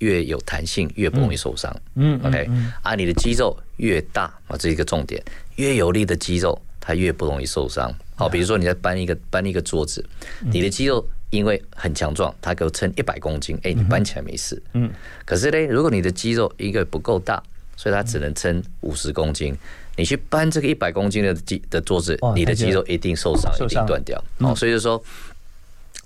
[0.00, 1.74] 越有弹性，越不容易受伤。
[1.94, 5.22] 嗯嗯 OK，嗯啊，你的肌肉越大啊，这是一个重点，
[5.56, 7.92] 越有力的肌肉它越不容易受伤。
[8.16, 10.04] 好，比如说你在搬一个搬一个桌子，
[10.52, 14.62] 你的肌肉因为很强壮，他给我撑一百公斤，哎，你搬起来没事。
[14.74, 14.90] 嗯，
[15.24, 17.42] 可是呢，如果你的肌肉一个不够大，
[17.74, 19.56] 所以他只能撑五十公斤，
[19.96, 24.22] 你去搬这个一百公斤的肌的桌子，你的肌肉一定受伤，一定断掉。
[24.40, 25.02] 嗯哦，所以就说，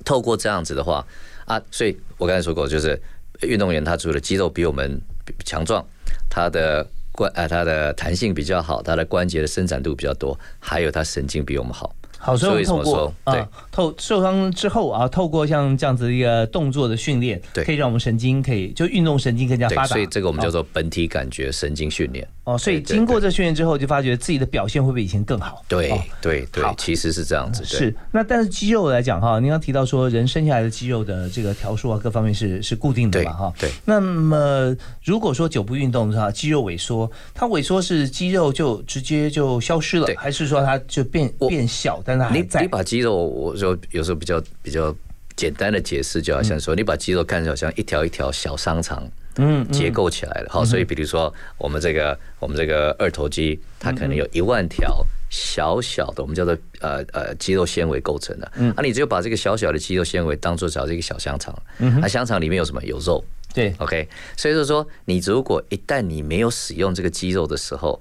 [0.04, 1.04] 透过这样子的话
[1.44, 2.96] 啊，所以我刚才说过，就是
[3.42, 5.00] 运动员他除了肌肉比我们
[5.44, 5.84] 强壮，
[6.30, 11.92] 他的关啊他的弹性比较好，他的关节的伸展度比较多，还有他神经比我们好。
[12.18, 13.14] 好，所以我们透过怎么说？
[13.24, 19.86] 对啊，透受伤之后啊，透过像这样子一个动作的训练，对可以让我们神经可以就运动神经更加发，达。
[19.86, 22.26] 所以这个我们叫哦做本体感觉神经训练。
[22.44, 25.64] 哦，所以经过这训练之后，就发觉自己的表现会比以前更好。
[25.66, 27.62] 对哦对对，其实是这样子。
[27.62, 33.52] 对是，那但是肌肉来讲哈，您刚提到说人生下来的肌肉的这个条数啊，各方面是是固定的嘛哈。
[33.58, 33.70] 对。
[33.84, 42.00] 那么如果说久不运动的话，肌肉萎缩，它萎缩是肌肉就直接就消失了，还是说它就变变小，
[42.32, 42.62] 你在？
[42.62, 44.94] 你把肌肉，我说有时候比较比较
[45.34, 49.02] 简单的解释，就好像说你把肌肉看着像一条一条小商肠。
[49.38, 58.50] 嗯嗯结构起来了，好，所以比如说我们这个我们这个二头肌，它可能有一万条小小的，我们叫做呃呃肌肉纤维构成的。
[58.56, 62.82] 嗯啊，你只有把这个小小的肌肉纤维当做找这个小香肠，嗯哼那香肠里面有什么？
[62.84, 63.22] 有肉。
[63.52, 68.00] 对，OK，所以就是说，你如果一旦你没有使用这个肌肉的时候，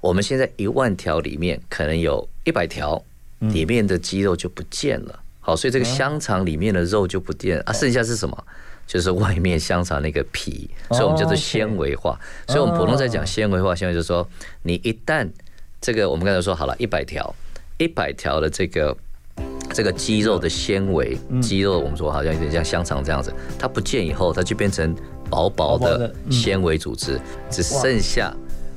[0.00, 3.04] 我们现在一万条里面可能有一百条嗯
[3.50, 5.18] 里面的肌肉就不见了。
[5.40, 8.44] 好，所以这个香肠里面的肉就不见了啊，剩下是什么？
[8.86, 12.18] 就是外面香肠那个皮，所以我们叫做纤维化。
[12.46, 14.28] 所以我们普通在讲纤维化，纤维就是说，
[14.62, 15.26] 你一旦
[15.80, 17.34] 这个我们刚才说好了，一百条，
[17.78, 18.94] 一百条的这个
[19.72, 24.94] 这个肌肉的纤维，肌肉我们说好像有点像香肠这样子，它不见以后，它就变成
[25.30, 27.18] 薄薄的纤维组织，
[27.50, 28.34] 只剩下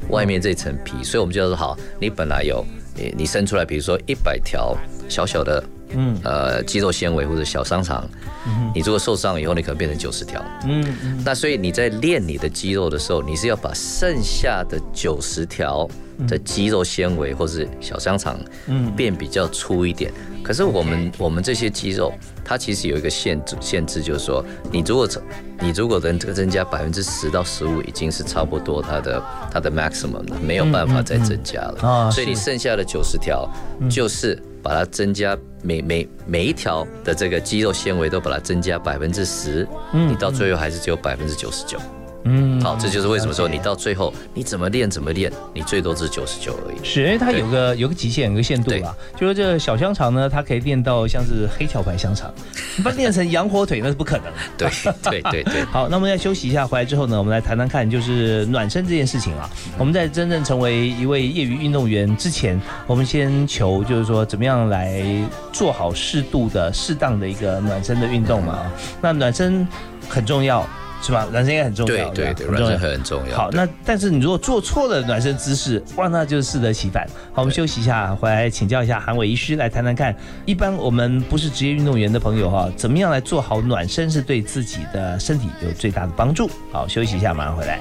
[0.09, 2.63] 外面这层皮，所以我们就要说好，你本来有
[2.95, 4.77] 你你生出来，比如说一百条
[5.09, 5.63] 小小的。
[5.89, 6.17] 嗯。
[6.23, 8.07] 呃，肌肉纤维或者小香肠，
[8.73, 10.43] 你如果受伤以后，你可能变成九十条。
[10.65, 11.21] 嗯嗯。
[11.25, 15.88] 那所以你在练你的肌肉的时候，你是要把剩下的九十条
[16.27, 18.91] 的肌肉纤维或是小香肠，嗯。
[18.95, 20.11] 变比较粗一点。
[20.43, 22.13] 可是我们我们这些肌肉，
[22.43, 25.09] 它其实有一个限制，限制就是说，你如果
[25.59, 32.11] 你如果能这个增加百分之十到十五，已经是差不多它的它的 maximum 了，没有办法再增加了。
[32.11, 33.49] 所以你剩下的九十条，
[33.89, 41.78] 就是把它增加每每每一条的这个肌肉纤维都把它增加百分之十，嗯你到最后还是只有百分之九十九。
[42.28, 46.78] 嗯，好，这就是为什么说你到最后你怎么练怎么练，你最多是九十九而已。
[46.84, 48.95] 是，因为它有个有个极限，有个限度啦。
[49.15, 52.34] 就是这个小香肠呢，它可以练到像是黑桥牌香肠，
[52.76, 54.26] 你把它练成羊火腿那是不可能。
[54.57, 54.67] 对
[55.03, 55.63] 对对对。
[55.71, 59.47] 好，那我们再休息一下，回来之后呢，我们来谈谈看，就是暖身这件事情啊。
[59.78, 65.03] 我们在真正成为一位业余运动员之前，我们先求就是说怎么样来
[65.53, 68.71] 做好适度的、适当的一个暖身的运动嘛。
[68.99, 69.67] 那暖身
[70.09, 70.67] 很重要。
[71.05, 71.27] 是吧？
[71.31, 73.37] 暖身应该很重要，对对对，暖身很重要。
[73.37, 77.07] 好，那但是你如果做错了暖身姿势，哇，那就适得其反。
[77.31, 86.49] 好，我们休息一下，回来请教一下韩伟医师来谈谈看，一般我们不是职业运动员的朋友哈，怎么样来做好暖身是对自己的身体有最大的帮助？
[86.71, 87.79] 好，休息一下，马上回来。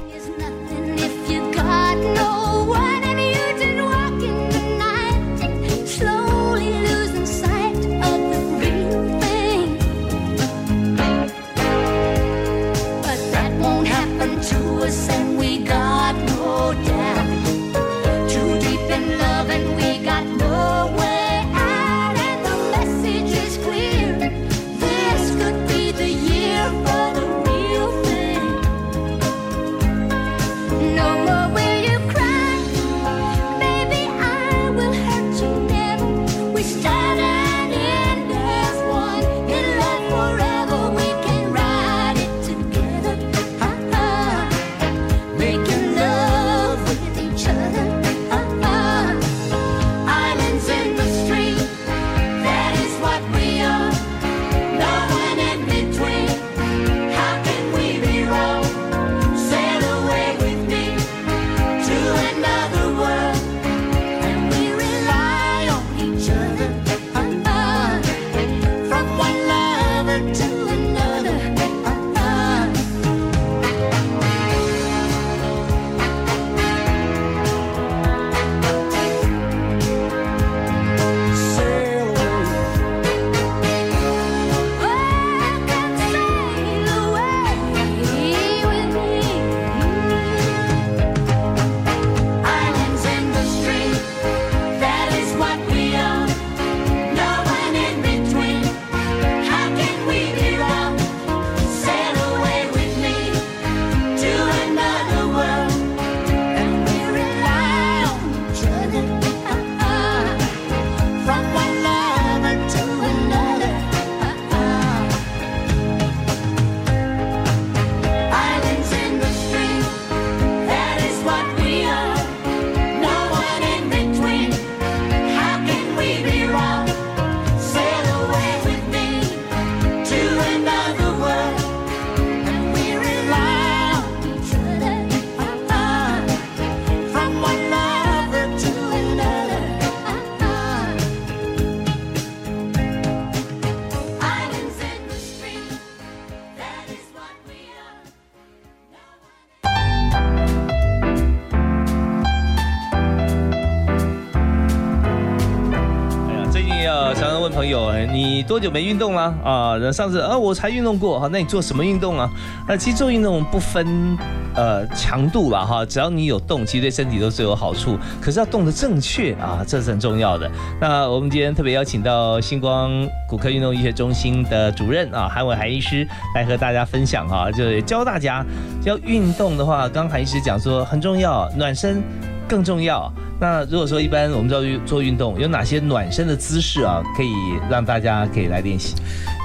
[158.12, 159.92] 你多久没运动了啊？
[159.92, 162.28] 上次啊，我才运动过，哈，那你做什么运动啊？
[162.68, 164.16] 那其实做运动不分
[164.54, 167.98] 呃强度吧哈，只要你有动，其实对身体都是有好处。
[168.20, 170.50] 可是要动得正确啊，这是很重要的。
[170.80, 172.90] 那我们今天特别邀请到星光
[173.28, 178.44] 骨科运动医学中心的主任啊，韩伟韩医师来和大家分享哈，就是教大家
[178.84, 182.02] 要运动的话，刚刚韩医师讲说很重要，暖身
[182.48, 183.12] 更重要。
[183.40, 187.32] 那如果说一般我们知道做运动有哪些暖身的姿势啊，可以
[187.68, 188.94] 让大家可以来练习？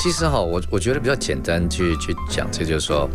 [0.01, 3.09] 其实哈，我我觉得比较简单去去讲，这就是说，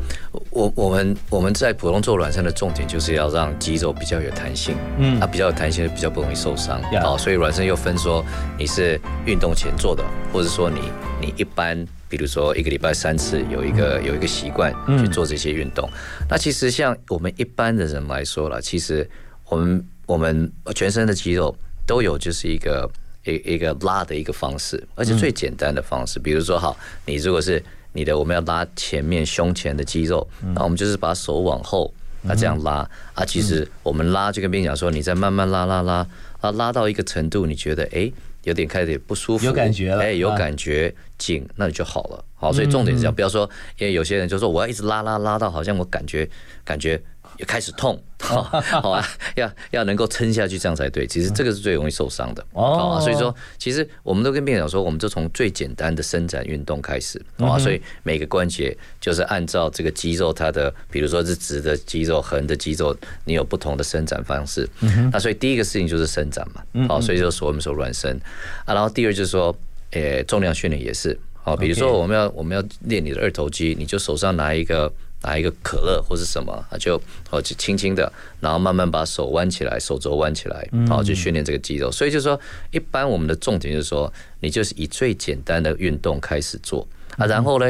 [0.51, 5.20] 我我们我们在普通做暖身的重点就是要让肌肉比较有弹性，嗯。
[5.20, 6.83] 啊，比较有弹性，比较不容易受伤。
[7.01, 8.25] 好，所以暖身又分说
[8.59, 10.81] 你是运动前做的，或者说你
[11.20, 11.87] 你一般。
[12.07, 14.97] 比如说一个礼拜三次有一个有一个习惯嗯。
[14.99, 15.89] 去做这些运动，
[16.29, 19.09] 那其实像我们一般的人来说了，其实
[19.49, 21.55] 我们我们全身的肌肉
[21.86, 22.90] 都有就是一个
[23.24, 26.76] 一一个拉的一个方式，而且最简单的方式，比如说好，
[27.07, 31.92] 你如果是你的我们要拉前面胸前的肌肉，那我们就是把手往后。
[32.26, 36.07] 那这样拉啊，其实我们拉就跟别人讲说，你再慢慢拉拉拉
[36.40, 38.11] 啊，拉到一个程度，你觉得哎
[38.44, 42.24] 有点开始不舒服，有感觉了哎有啊感觉紧，那你就好了。
[42.34, 46.26] 好，所以重点是这样，不要说，因为有些人就说我要一直拉拉拉到好像我感觉
[46.64, 46.98] 感觉
[47.39, 49.07] 也开始痛， 好好啊，
[49.37, 51.07] 要要能够撑下去，这样才对。
[51.07, 64.68] 其实这个是最容易受伤的哦啊所以说，其实我们都跟病人讲说，我们就从最简单的伸展运动开始，好啊，所以每个关节就是按照这个肌肉它的，比如说是直的肌肉、横的肌肉，你有不同的伸展方式。
[64.80, 68.18] 嗯那所以第一个事情就是伸展嘛嗯，好，嗯所以就说我们说软伸
[68.64, 69.55] 啊，然后第二就是说，
[69.91, 71.18] 诶，重量训练也是。
[71.43, 74.91] 好，比如说我们要我们要练你的二头肌，你就手上拿一个
[75.25, 77.01] 拿一个可乐或是什么，啊，就
[77.31, 81.91] 哦就轻轻的，然后慢慢把手弯起来，手肘弯起来，然后去训练这个肌肉。
[81.91, 82.39] 所以就是说，
[82.70, 86.87] 一般我们的重点就是说，你就是以最简单的运动开始做。
[87.16, 87.66] 啊，然后呢，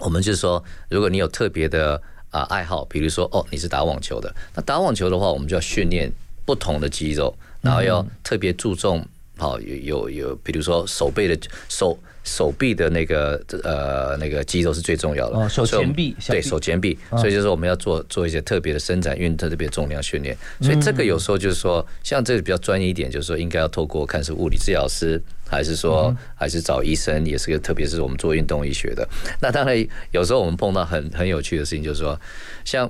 [0.00, 2.00] 我们就是说，如果你有特别的
[2.30, 6.12] 啊爱好，比如说哦你是打网球的，那打网球的话，我们就要训练
[6.44, 9.04] 不同的肌肉，然后要特别注重
[9.42, 11.36] 好有有有，比如说手背的
[11.68, 20.36] 手手臂的那个呃那个肌肉是最重要的，哦手前臂小对手前臂，啊所以就是我们要做做一些特别的伸展运动，特别重量训练。
[20.60, 25.20] 所以这个有时候就是说，像这个比较专业一点，就是说应该要透过看是物理治疗师，
[25.50, 29.06] 还是说还是找医生，也是个特别是我们做运动医学的。
[29.40, 29.76] 那当然
[30.12, 32.16] 有时候我们碰到很很有趣的事情，就是说
[32.64, 32.88] 像。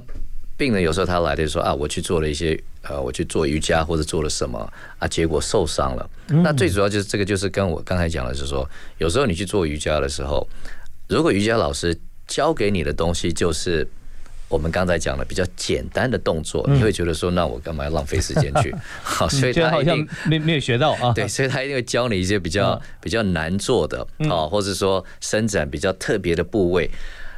[0.63, 6.09] 病人有时候他来的说啊，我去做了一些呃，我去做瑜伽或者做了什么啊，结果受伤了。
[6.29, 10.47] 那最主要就是这个，就是跟我刚才讲的是说，有时候你去做瑜伽的时候，
[11.09, 11.99] 如果瑜伽老师
[12.29, 13.85] 教给你的东西就是
[14.49, 18.73] 我们刚才讲的比较简单的动作，嗯你会觉得说，那我干嘛要浪费时间去？
[19.03, 21.11] 好， 所以他好像他一定没没有学到啊。
[21.17, 26.89] 对，所以他一定会教你一些比较、比较难做的，嗯哦，或者说伸展比较特别的部位。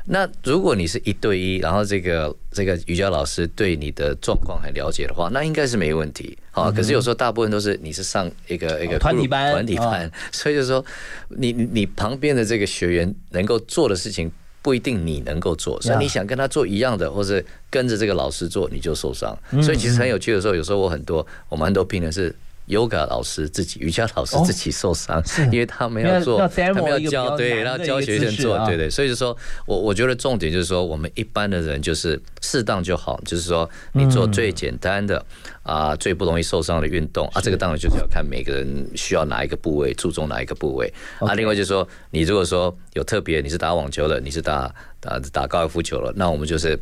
[0.06, 6.36] 那如果你是一对一，然后这个这个瑜伽老师对你的状况很了解的话，那应该是没问题。
[6.50, 10.84] 好，可是有时候大部分都是你是上一个一个嗯团体班团体班啊， 所以就是说
[11.30, 14.30] 你你你旁边的这个学员能够做的事情。
[14.64, 19.36] 不一定你能够做，所以你想跟他做一样的，或是跟着这个老师做，你就受伤。
[19.50, 22.34] 嗯所以其实很有趣的时候，有时候我很多我们很多病人是
[22.66, 28.88] yoga 老师自己、瑜伽老师哦自己受伤，是因为他们要做，他们要教，对，难然后教学生做，对对。
[28.88, 29.36] 所以就说
[29.66, 35.24] 我我觉得重点就是说，我们一般的人就是适当就好，就是说你做最简单的
[35.62, 41.34] 啊、最不容易受伤的运动啊，这个当然就是要看每个人需要哪一个部位，注重哪一个部位啊。
[41.34, 46.78] 另外就是说，你如果说有特别，你是打网球的，你是打打打高尔夫球了，那我们就是。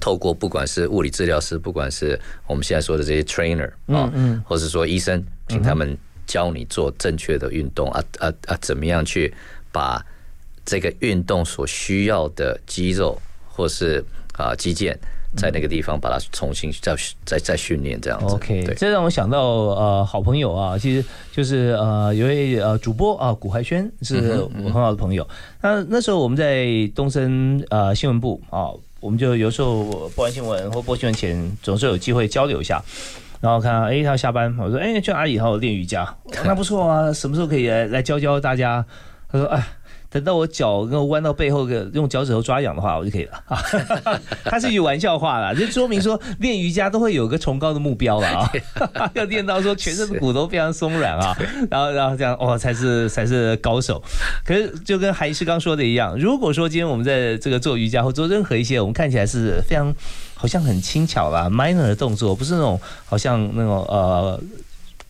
[0.00, 9.32] 透过不管是物理治疗师，不管是我们现在说的这些 trainer 啊，嗯嗯或是说医生，请他们教你做正确的运动啊啊啊，怎么样去
[9.72, 10.04] 把
[10.64, 14.04] 这个运动所需要的肌肉或是
[14.36, 14.94] 啊肌腱，
[15.36, 18.34] 在那个地方把它重新再再再训练这样子。
[18.34, 18.74] OK，对。
[18.74, 24.20] 这让我想到呃，好朋友啊，其实就是呃，有一位呃主播啊，古怀轩是
[24.54, 25.28] 嗯我很好的朋友。
[25.60, 28.70] 那那时候我们在东森呃新闻部啊，
[29.00, 32.82] 我们就有时候播完新闻或播新闻前，总是有机会交流一下。
[33.40, 35.34] 然后看哎，他下班，我说哎，去哪里？
[35.34, 38.84] 然后练瑜伽，那不错啊，什么时候可以来来教教大家？
[39.32, 39.66] 他说哎。
[40.10, 43.40] 等到我脚跟弯到背后，个用脚趾头抓痒的话，我就可以了。
[44.44, 48.50] 他是一句玩笑话啦， 就说明说练瑜伽都会有个崇高的目标了啊，
[49.14, 51.36] 要练到说全身的骨头非常松软啊，
[51.70, 54.02] 然后然后这样哦才是才是高手。
[54.44, 59.94] 可是就跟韩医师刚说的一样，如果说今天我们在这个做瑜伽或做任何一些我们看起来是非常
[60.34, 64.40] 好像很轻巧啦 minor 的动作，不是那种好像那种呃。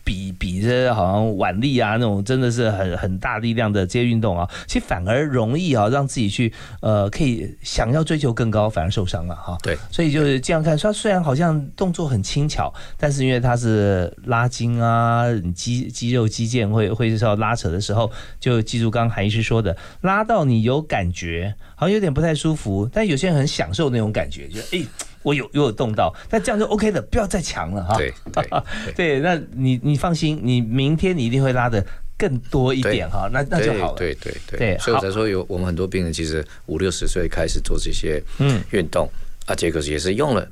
[0.03, 9.57] 比比这好像腕力啊那种真的是很很大力量的这些运动啊，其实反而容易啊让自己去呃可以想要追求更高，反而受伤了哈。
[9.61, 15.25] 对，所以就是这样看，它虽然好像动作很轻巧，但是因为它是拉筋啊，
[15.55, 24.85] 肌肌肉肌腱会会是要拉扯的时候，就记住刚刚韩医师说的，拉到你有感觉，好像有点不太舒服，但有些人很享受那种感觉，就诶。
[25.23, 27.95] 我有有有动到，那这样就 OK 的，不要再强了哈。
[27.97, 28.13] 对
[28.95, 31.85] 对 那你你放心，你明天你一定会拉的
[32.17, 33.97] 更多一点哈，那那就好了。
[33.97, 34.59] 对对对。
[34.59, 38.61] 对所以我才说有我们很多病人其实五六十岁开始做这些嗯。
[38.71, 39.09] 运动
[39.45, 40.47] 啊，结果也是用了，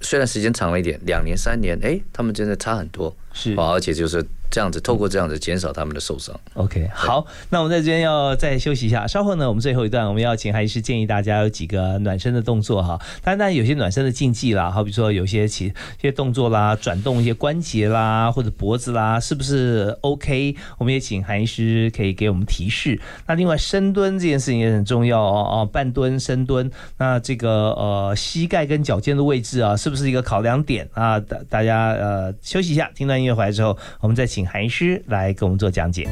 [0.00, 3.52] 虽然时间长了一点，两年三年，哎，他们真的差很多，是。
[3.54, 6.38] 啊，而且就是这样子，透过这样子减少他们的受伤。
[6.54, 12.98] OK，好，那我们在这边要再休息一下，稍后呢，我们最后一段我们要请还是建议大家有几个暖身的动作哈。
[13.22, 20.56] 当然，当然有些暖身的禁忌啦，好比说有些其一些动作啦，转动一些关节啦，或者脖子啦，是不是 OK？
[20.78, 23.00] 我们也请韩医师可以给我们提示。
[23.26, 31.20] 那另外深蹲这件事情也很重要哦，哦，半蹲、深蹲，那这个呃膝盖跟脚尖的位置啊，是不是一个考量点啊？
[31.20, 36.08] 大大家呃休息一下，听段音乐回来之后，我们再请韩医师来给我们做讲解。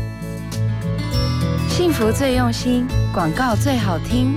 [1.68, 4.35] 幸福最用心，广告最好听。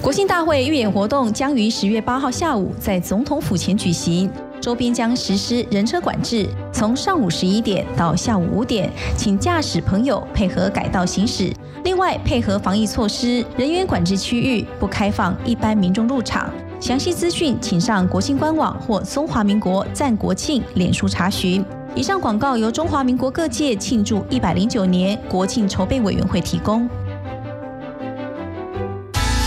[0.00, 4.30] 国庆大会预演活动将于十月八号下午在总统府前举行，
[4.60, 11.52] 周边将实施人车管制，从上午十一点到下午五点，请驾驶朋友配合改道行驶。
[11.84, 16.50] 另外，配合防疫措施，人员管制区域不开放一般民众入场。
[16.80, 21.64] 详细资讯请上国庆官网或中华民国赞国庆脸书查询。
[21.94, 26.88] 以上广告由中华民国各界庆祝一百零九年国庆筹备委员会提供。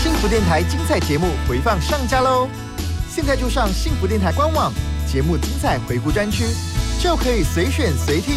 [0.02, 2.46] 幸福电台精彩节目回放上架喽！
[3.08, 4.70] 现在就上幸福电台官网
[5.10, 6.44] 节目精彩回顾专区，
[7.00, 8.34] 就可以随选随听，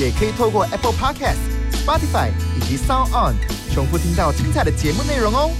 [0.00, 1.36] 也可以透过 Apple Podcast、
[1.70, 3.34] Spotify 以及 Sound On
[3.74, 5.50] 重复听到精彩的节目内容哦。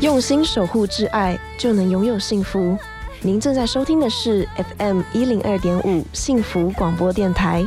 [0.00, 2.78] 用心守护挚爱，就能拥有幸福。
[3.20, 4.46] 您正在收听的是
[4.78, 7.66] FM 一零二点五幸福广播电台，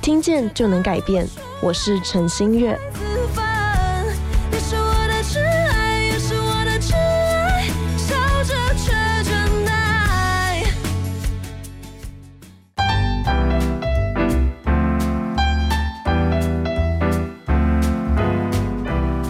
[0.00, 1.26] 听见就能改变。
[1.60, 2.78] 我是陈心月。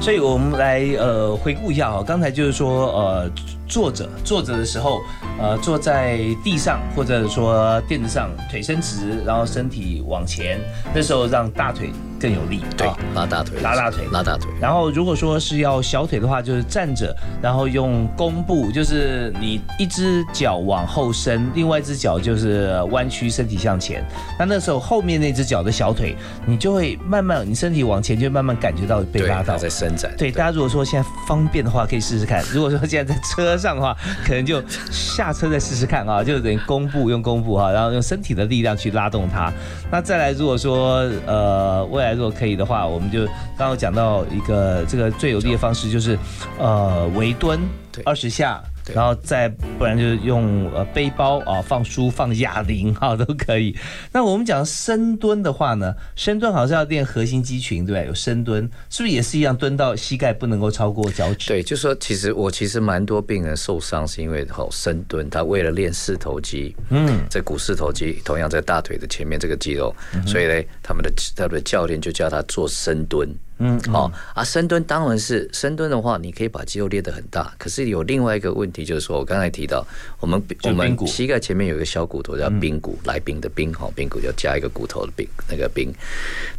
[0.08, 3.30] 所以我们来呃回顾一下哈，刚才就是说呃
[3.66, 5.02] 坐着坐着的时候，
[5.38, 10.58] 呃坐在地上或者说垫子上，腿伸直，然后身体往前，
[10.94, 14.50] 那时候让大腿更有力，对啊，拉大腿，拉大腿，拉大腿。
[14.60, 24.02] 然后如果说是要小腿的话，就是站着，然后用弓步，就是你一只脚往后伸，另外一只脚就是弯曲身体向前。
[24.38, 26.16] 那那时候后面那只脚的小腿，
[26.46, 29.58] 你就会慢慢，你身体往前就会慢慢感觉到被拉到。
[29.58, 30.10] 在伸展。
[30.16, 32.44] 对，大家如果说现在方便的话，可以试试看。
[32.52, 39.52] 如果说现在在车上的话，可能就下车再试试看啊，就等于弓步用弓步哈，然后用身体的力量去拉动它。
[39.90, 43.24] 那再来，如果说呃未来如果可以的话，我们就
[43.56, 46.18] 刚刚讲到一个这个最有利的方式就是
[46.58, 47.60] 呃围蹲
[48.04, 48.62] 二十下。
[48.94, 53.76] 然后再不然就是用呃背包啊放书放哑铃哈都可以。
[54.12, 58.06] 那我们讲深蹲的话呢，深蹲好像要练核心肌群对吧？
[58.06, 61.48] 有深蹲是不是也是一样蹲到膝盖不能够超过脚趾？
[61.48, 69.94] 对，就说其实我其实蛮多病人受伤是因为吼深蹲，他为了练四头肌，嗯，在股四头肌同样在大腿的前面这个肌肉，
[70.26, 73.28] 所以呢，他们的他们的教练就叫他做深蹲。
[73.58, 77.52] 嗯，好、啊，深蹲当然是深蹲的话，你可以把肌肉练得很大。
[77.58, 79.86] 可是有另外一个问题，就是说我刚才提到，
[80.20, 85.92] 我们我们膝盖前面有一个小骨头叫髌骨，来宾的宾，哈，髌骨要加一个骨头的髌，那个髌。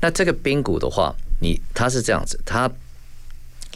[0.02, 2.70] 那这个髌骨的话，你它是这样子，它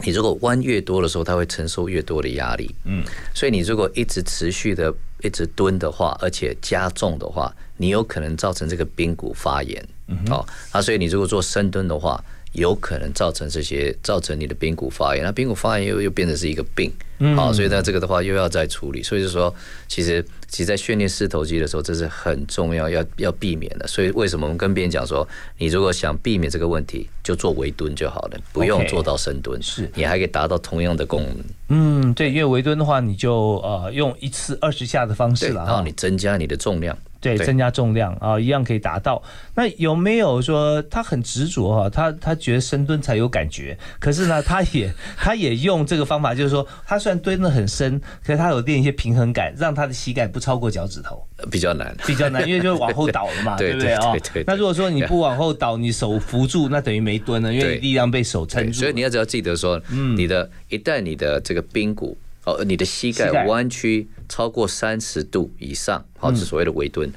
[0.04, 2.74] 你如果弯越多的时候，它会承受越多的压力。
[2.84, 3.04] 嗯，
[3.34, 9.88] 所以你如果一直持续的一直蹲的话，而且加重的话，你有可能造成这个髌骨发炎。
[10.08, 12.22] 嗯哦，啊，所以你如果做深蹲的话，
[12.54, 16.92] 有可能造成这些造成你的髌骨发炎，那髌骨发炎又又变成是一个病。
[17.20, 19.02] 嗯好、所以呢，这个的话又要再处理。
[19.02, 19.54] 所以就说，
[19.88, 23.88] 其实其实在训练四头肌的时候，这是很重要，要要避免的。
[23.88, 25.26] 所以为什么我们跟别人讲说，
[25.58, 31.46] 你如果想避免这个问题，就做围蹲就好了，不用做到深蹲，是你还可以达到同样的功能。
[31.70, 35.94] 嗯，对，因为围蹲的话，你就呃用一次二十下的方式，了然后你。
[36.04, 39.24] 增加你的重量，对，增加重量啊，一样可以达到。
[39.56, 41.90] 那有没有说他很执着哈？
[41.90, 51.26] 他他觉得深蹲才有感觉，可是呢，他也他也用这个方法，就是说他虽然蹲得很深，可是他有练一些平衡感，让他的膝盖不超过脚趾头。
[51.50, 54.14] 比较难，比较难，因为就是往后倒了嘛， 对不对啊？
[54.46, 58.80] 那如果说你不往后倒，你手扶住，那等于没蹲了，因为你力量被手撑，住。
[58.80, 67.08] 所以你要只要记得说，嗯你的一旦你的这个髌骨哦，你的膝盖弯曲超过三十度以上，好，嗯是所谓的微蹲。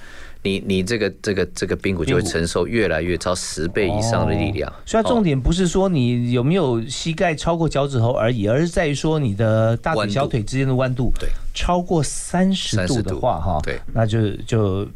[0.43, 4.71] 你你这个这个这个髌骨就会承受越来越超十倍以上的力量。
[4.85, 14.87] 所以它重点不是说你有没有膝盖超过脚趾头而已，而是在于说你的大腿小腿之间的弯度，对，超过三十度的话哈，对，那就就。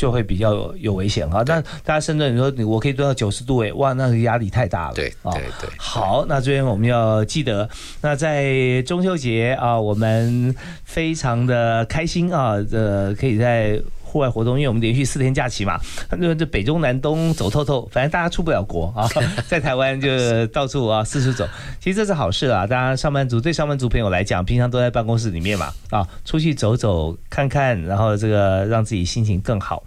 [0.00, 4.94] 就会比较有有危险啊，但大家深圳，你说你我可以蹲到九十度哎，哇，那个压力太大了。
[4.94, 7.68] 对啊对对，好，那这边我们要记得，
[8.00, 13.78] 那在中秋节啊，我们非常的开心啊，呃，可以在。
[14.10, 15.78] 户外活动，因为我们连续四天假期嘛，
[16.10, 19.08] 那这北中南东走透透，反正大家出不了国啊，
[19.46, 21.46] 在台湾就到处啊四处走，
[21.78, 22.66] 其实这是好事啊。
[22.66, 29.84] 大家上班族对上班族朋友来讲，平常都在办公室里面嘛，啊，出去走走看看，然后这个让自己心情更好。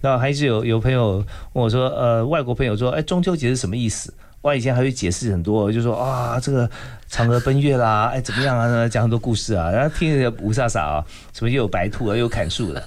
[0.00, 4.12] 然后还是有有朋友问我说，呃，外国朋友说，哎，中秋节是什么意思？
[4.42, 6.68] 我以前还会解释很多，就说啊，这个
[7.14, 8.88] 嫦娥奔月啦，哎，怎么样啊？
[8.88, 12.82] 讲很多故事啊，然后听着吴莎莎啊，什么又有白兔啊，又有砍树的。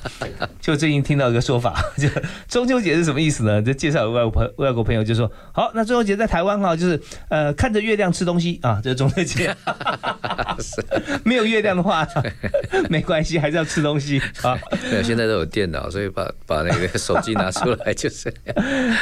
[0.60, 2.10] 就最近听到一个说法，就
[2.50, 3.62] 中秋节是什么意思呢？
[3.62, 9.56] 就介绍有外国朋外国朋友就说，好，那中秋节在台湾哈，就是呃看着月亮吃东西啊，这是中秋节。
[11.24, 12.06] 没有月亮的话，
[12.90, 14.60] 没关系，还是要吃东西啊。
[14.92, 18.30] 对，现在都有电脑，所以把把那个手机拿出来就是。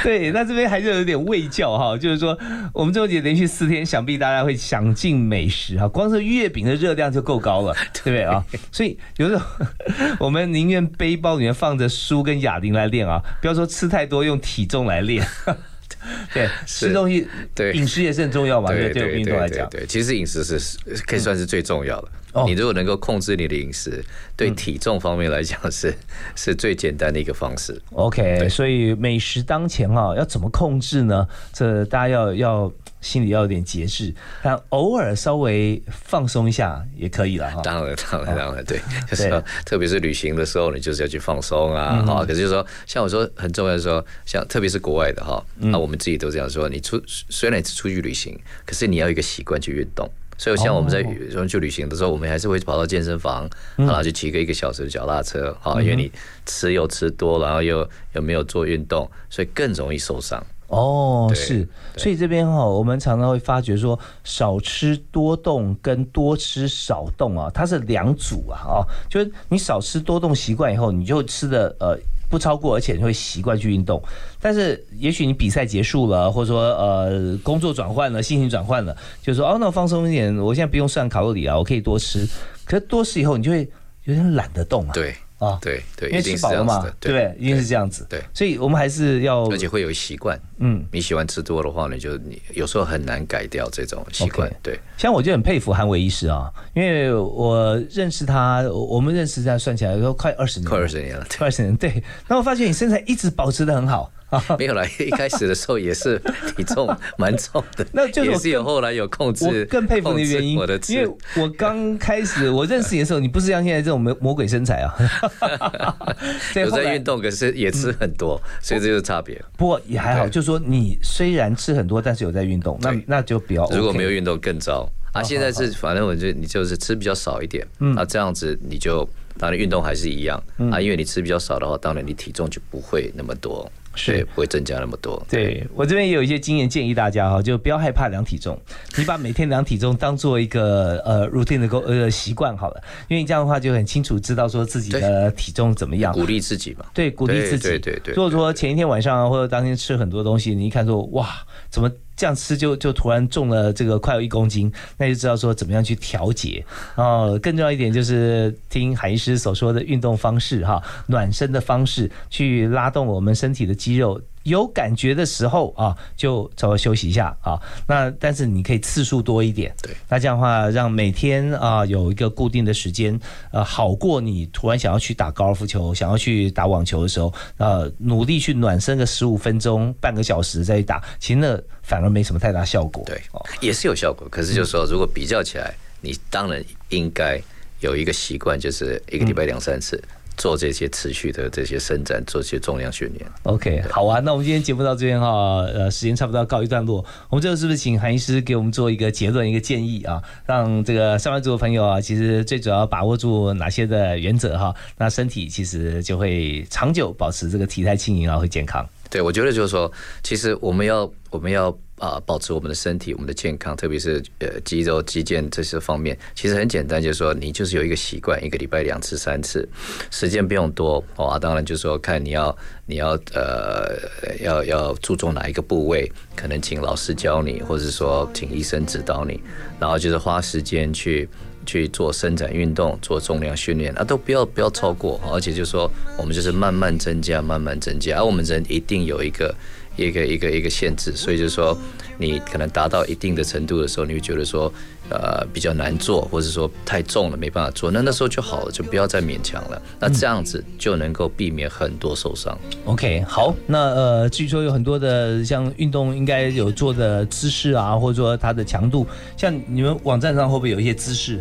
[0.04, 2.38] 对，那这边还是有点味教哈，就是说
[2.74, 8.44] 我们中秋节连续四天，想必大家会想尽美食哈，光是月饼的热量就够高了， 对不对啊？
[8.72, 9.46] 所以有时候
[10.20, 15.26] 我们宁愿背包里面放着书跟哑铃来练啊，不要说吃太多，用体重来练。
[16.34, 19.02] 对，吃东西，对饮食也是很重要嘛，对对不对？
[19.02, 22.08] 对我们运动来讲，对，其实饮食是可以算是最重要的。
[22.08, 22.12] 哦
[22.46, 24.04] 你如果能够控制你的饮食，
[24.36, 25.94] 对体重方面来讲是
[26.36, 27.82] 是最简单的一个方式。
[27.92, 31.28] OK，所以美食当前啊，要怎么控制呢？
[31.54, 32.72] 这大家要要
[33.02, 37.62] 心里要有点节制，但偶尔稍微放松一下也可以了哈。
[37.62, 38.80] 当然，当然，当然，对，
[39.10, 42.26] 就是说，特别是旅行的时候，你就是要去放松啊，嗯哈。
[42.26, 50.10] 可是就是说，像我说很重要的说，像特别是国外的哈，嗯那我们自己都这样说，你出虽然你是出去旅行，可是你要一个习惯去运动。
[50.38, 51.02] 所以像我们在
[51.34, 53.86] 我们去旅行的时候，我们还是会跑到健身房，嗯。
[53.86, 56.12] 然后去骑个一个小时的脚踏车，哈，嗯因为你
[56.46, 60.44] 吃又吃多，然后又又没有做运动，所以更容易受伤。
[60.68, 61.66] 哦，是，
[61.96, 71.96] 所以这边哈，我们常常会发觉说，少吃多动跟多吃少动啊，它是两组啊，哦，就是你少吃多动习惯以后，你就吃的呃
[72.36, 74.02] 不超过，而且你会习惯去运动。
[74.42, 82.28] 但是也许你比赛结束了，或者说呃工作转换了，心情转换了，就说哦，那我放松一点，我现在不用算卡路里啊，我可以多吃。
[82.66, 83.66] 可是多吃以后，你就会
[84.04, 84.92] 有点懒得动啊。
[84.94, 87.36] 对啊，对对，因为是吃饱了嘛对？
[87.38, 88.06] 一定是这样子。
[88.10, 90.40] 对，所以我们还是要，而且会有习惯。
[90.60, 94.50] 嗯，你喜欢吃多的话，呢就你有时候很难改掉这种习惯。
[94.64, 101.76] 对，像我就很佩服韩伟医师啊，因为我认识他，我们认识这样算起来都快二十年，快二十年了，快二十年。
[101.76, 104.10] 对，那我发现你身材一直保持的很好。
[104.60, 106.20] 没有啦，一开始的时候也是
[106.56, 111.08] 体重蛮重的， 那就是也是有后来有控制，我更佩服你的原因我的，因为
[111.38, 114.96] 我刚开始我认识你的时候，你不是像现在这种魔魔鬼身材啊。
[116.54, 119.40] 对有在运动，可是也吃很多，所以这就是差别。
[119.58, 123.78] 不过也还好，就是说你虽然吃很多，但是有在运动，那那就比较 OK。
[123.78, 125.22] 如果没有运动更糟啊！
[125.22, 129.08] 好现在是反正我就你就是吃比较少一点，嗯啊，这样子你就
[129.38, 135.26] 当然运动还是一样嗯啊，因为你吃比较少的话，当然你体重就不会那么多，是对，不会增加那么多。
[135.30, 138.60] 对我这边也有一些经验建议大家哈，就不要害怕量体重，
[138.98, 146.86] 你把每天量体重当做一个呃 routine 的呃习惯好了，因为你这样的话就很清楚知道说自己的体重怎么样，鼓励自己嘛。
[146.94, 147.70] 对，鼓励自己。
[147.70, 151.30] 对对对對如果说前一天晚上啊或者当天吃很多东西，你一看说哇，
[151.70, 156.64] 怎么这样吃就就突然重了这个快有一公斤，那就知道说怎么样去调节。
[156.96, 164.22] 哦，更重要一点就是听海医师所说的运动方式哈，暖身的方式去拉动我们身体的肌肉。
[164.46, 167.60] 有感觉的时候啊，就稍微休息一下啊。
[167.88, 169.92] 那但是你可以次数多一点，对。
[170.08, 173.20] 那这样的话，让每天啊有一个固定的时间，
[173.52, 183.04] 呃，好过你突然想要去打高尔夫球、想要去打网球的时候，呃，努力去暖身个十五分钟、半个小时再去打，其实那反而没什么太大效果。
[183.06, 183.22] 对，
[183.60, 184.28] 也是有效果。
[184.30, 187.42] 可是就是说，如果比较起来，你当然应该
[187.80, 190.00] 有一个习惯，就是一个礼拜两三次。
[190.38, 193.26] 做这些持续的这些伸展，做这些重量训练。
[193.44, 195.28] OK，好啊，那我们今天节目到这边哈，
[195.74, 197.04] 呃，时间差不多要告一段落。
[197.30, 208.88] 我们最后是不是请韩医师给我们做一个结论、一个建议啊，让这个上班族的朋友啊，其实最主要把握住哪些的原则哈，那身体其实就会长久保持这个体态轻盈，啊会健康。
[209.10, 209.92] 对，我觉得就是说，
[210.24, 219.68] 其实我们要我们要啊、保持我们的身体、我们的健康，特别是呃肌肉、肌腱这些方面，其实很简单，就是说你就是有一个习惯，一个礼拜两次、三次，
[220.12, 221.28] 时间不用多哦。
[221.28, 223.98] 啊当然就是说看你要你要呃
[224.42, 229.40] 要要注重哪一个部位，可能请老师教你，或者说请医生指导你，
[229.80, 231.28] 然后就是花时间去。
[231.68, 239.52] 去做伸展运动，做重量训练啊，都不要不要超过，而且就是说我们就是慢慢增加，慢慢增加，而我们人一定有一个
[239.96, 241.78] 一个一个一个限制，所以就是说
[242.18, 244.72] 你可能达到一定的程度的时候，你会觉得说
[245.10, 252.58] 呃比较难做，或者说太重了没办法做，那那时候就好了，就不要再勉强了，那这样子就能够避免很多受伤。
[252.86, 259.06] OK，好，那呃，据说有很多的像运动应该有做的姿势啊，或者说它的强度，
[259.38, 261.40] 像你们网站上会不会有一些姿势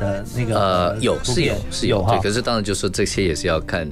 [0.00, 2.12] 的那个呃，有是有是有，哈。
[2.12, 3.88] 对，可是当然就是说这些也是要看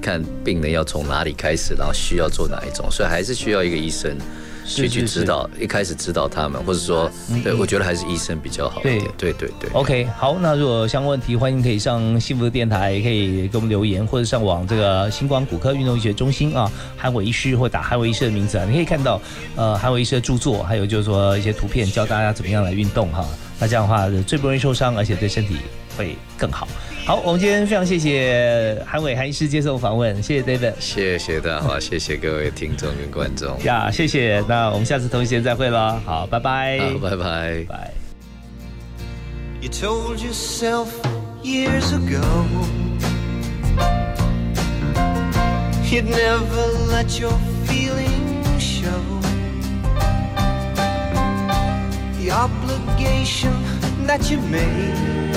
[0.00, 4.16] 看病人要从哪里开始，然后需要做哪一种，所以还是需要一个医生
[4.64, 7.10] 去是是是去指导，一开始指导他们，或者说，
[7.42, 9.70] 对我觉得还是医生比较好一点，对对对。
[9.72, 19.20] OK，好，那如果有相关问题，欢迎可以上幸福的电台，可以给我们留言，或者上网这个星光骨科运动医学中心啊，韩伟医师或打韩伟医师的名字啊，你可以看到
[19.56, 23.26] 呃韩伟医师的著作，还有就是说一些图片教大家怎么样来运动哈。
[23.58, 25.56] 那这样的话最不容易受伤，而且对身体
[25.96, 26.66] 会更好。
[27.04, 33.60] 好，我们今天非常谢谢韩伟韩医师接受访问，谢谢 David，谢谢大华，谢谢各位听众跟观众。
[33.64, 34.40] 呀，谢谢。
[34.48, 37.90] 那我们下次同一时间再会了，好，拜拜，好，拜拜，拜。
[39.60, 40.86] You told yourself
[41.42, 42.22] years ago
[45.84, 47.32] you'd never let your
[47.66, 48.88] feelings show.
[52.20, 53.52] The obligation
[54.06, 55.32] that you made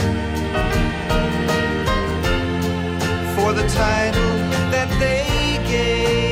[3.56, 4.36] the title
[4.70, 6.25] that they gave.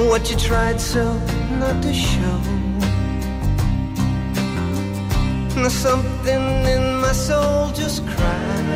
[0.00, 1.12] What you tried so
[1.58, 2.40] not to show.
[5.54, 8.66] Now something in my soul just cried.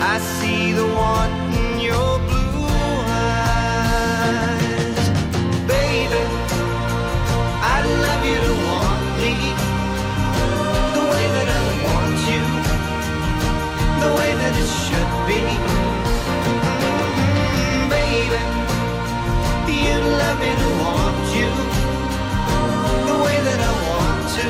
[0.00, 2.66] I see the want in your blue
[3.74, 5.08] eyes,
[5.66, 6.22] baby.
[7.72, 9.34] I'd love you to want me
[10.96, 12.42] the way that I want you,
[14.04, 15.69] the way that it should be.
[23.06, 24.46] The way that I want to,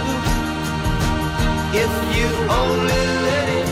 [1.84, 3.69] if you only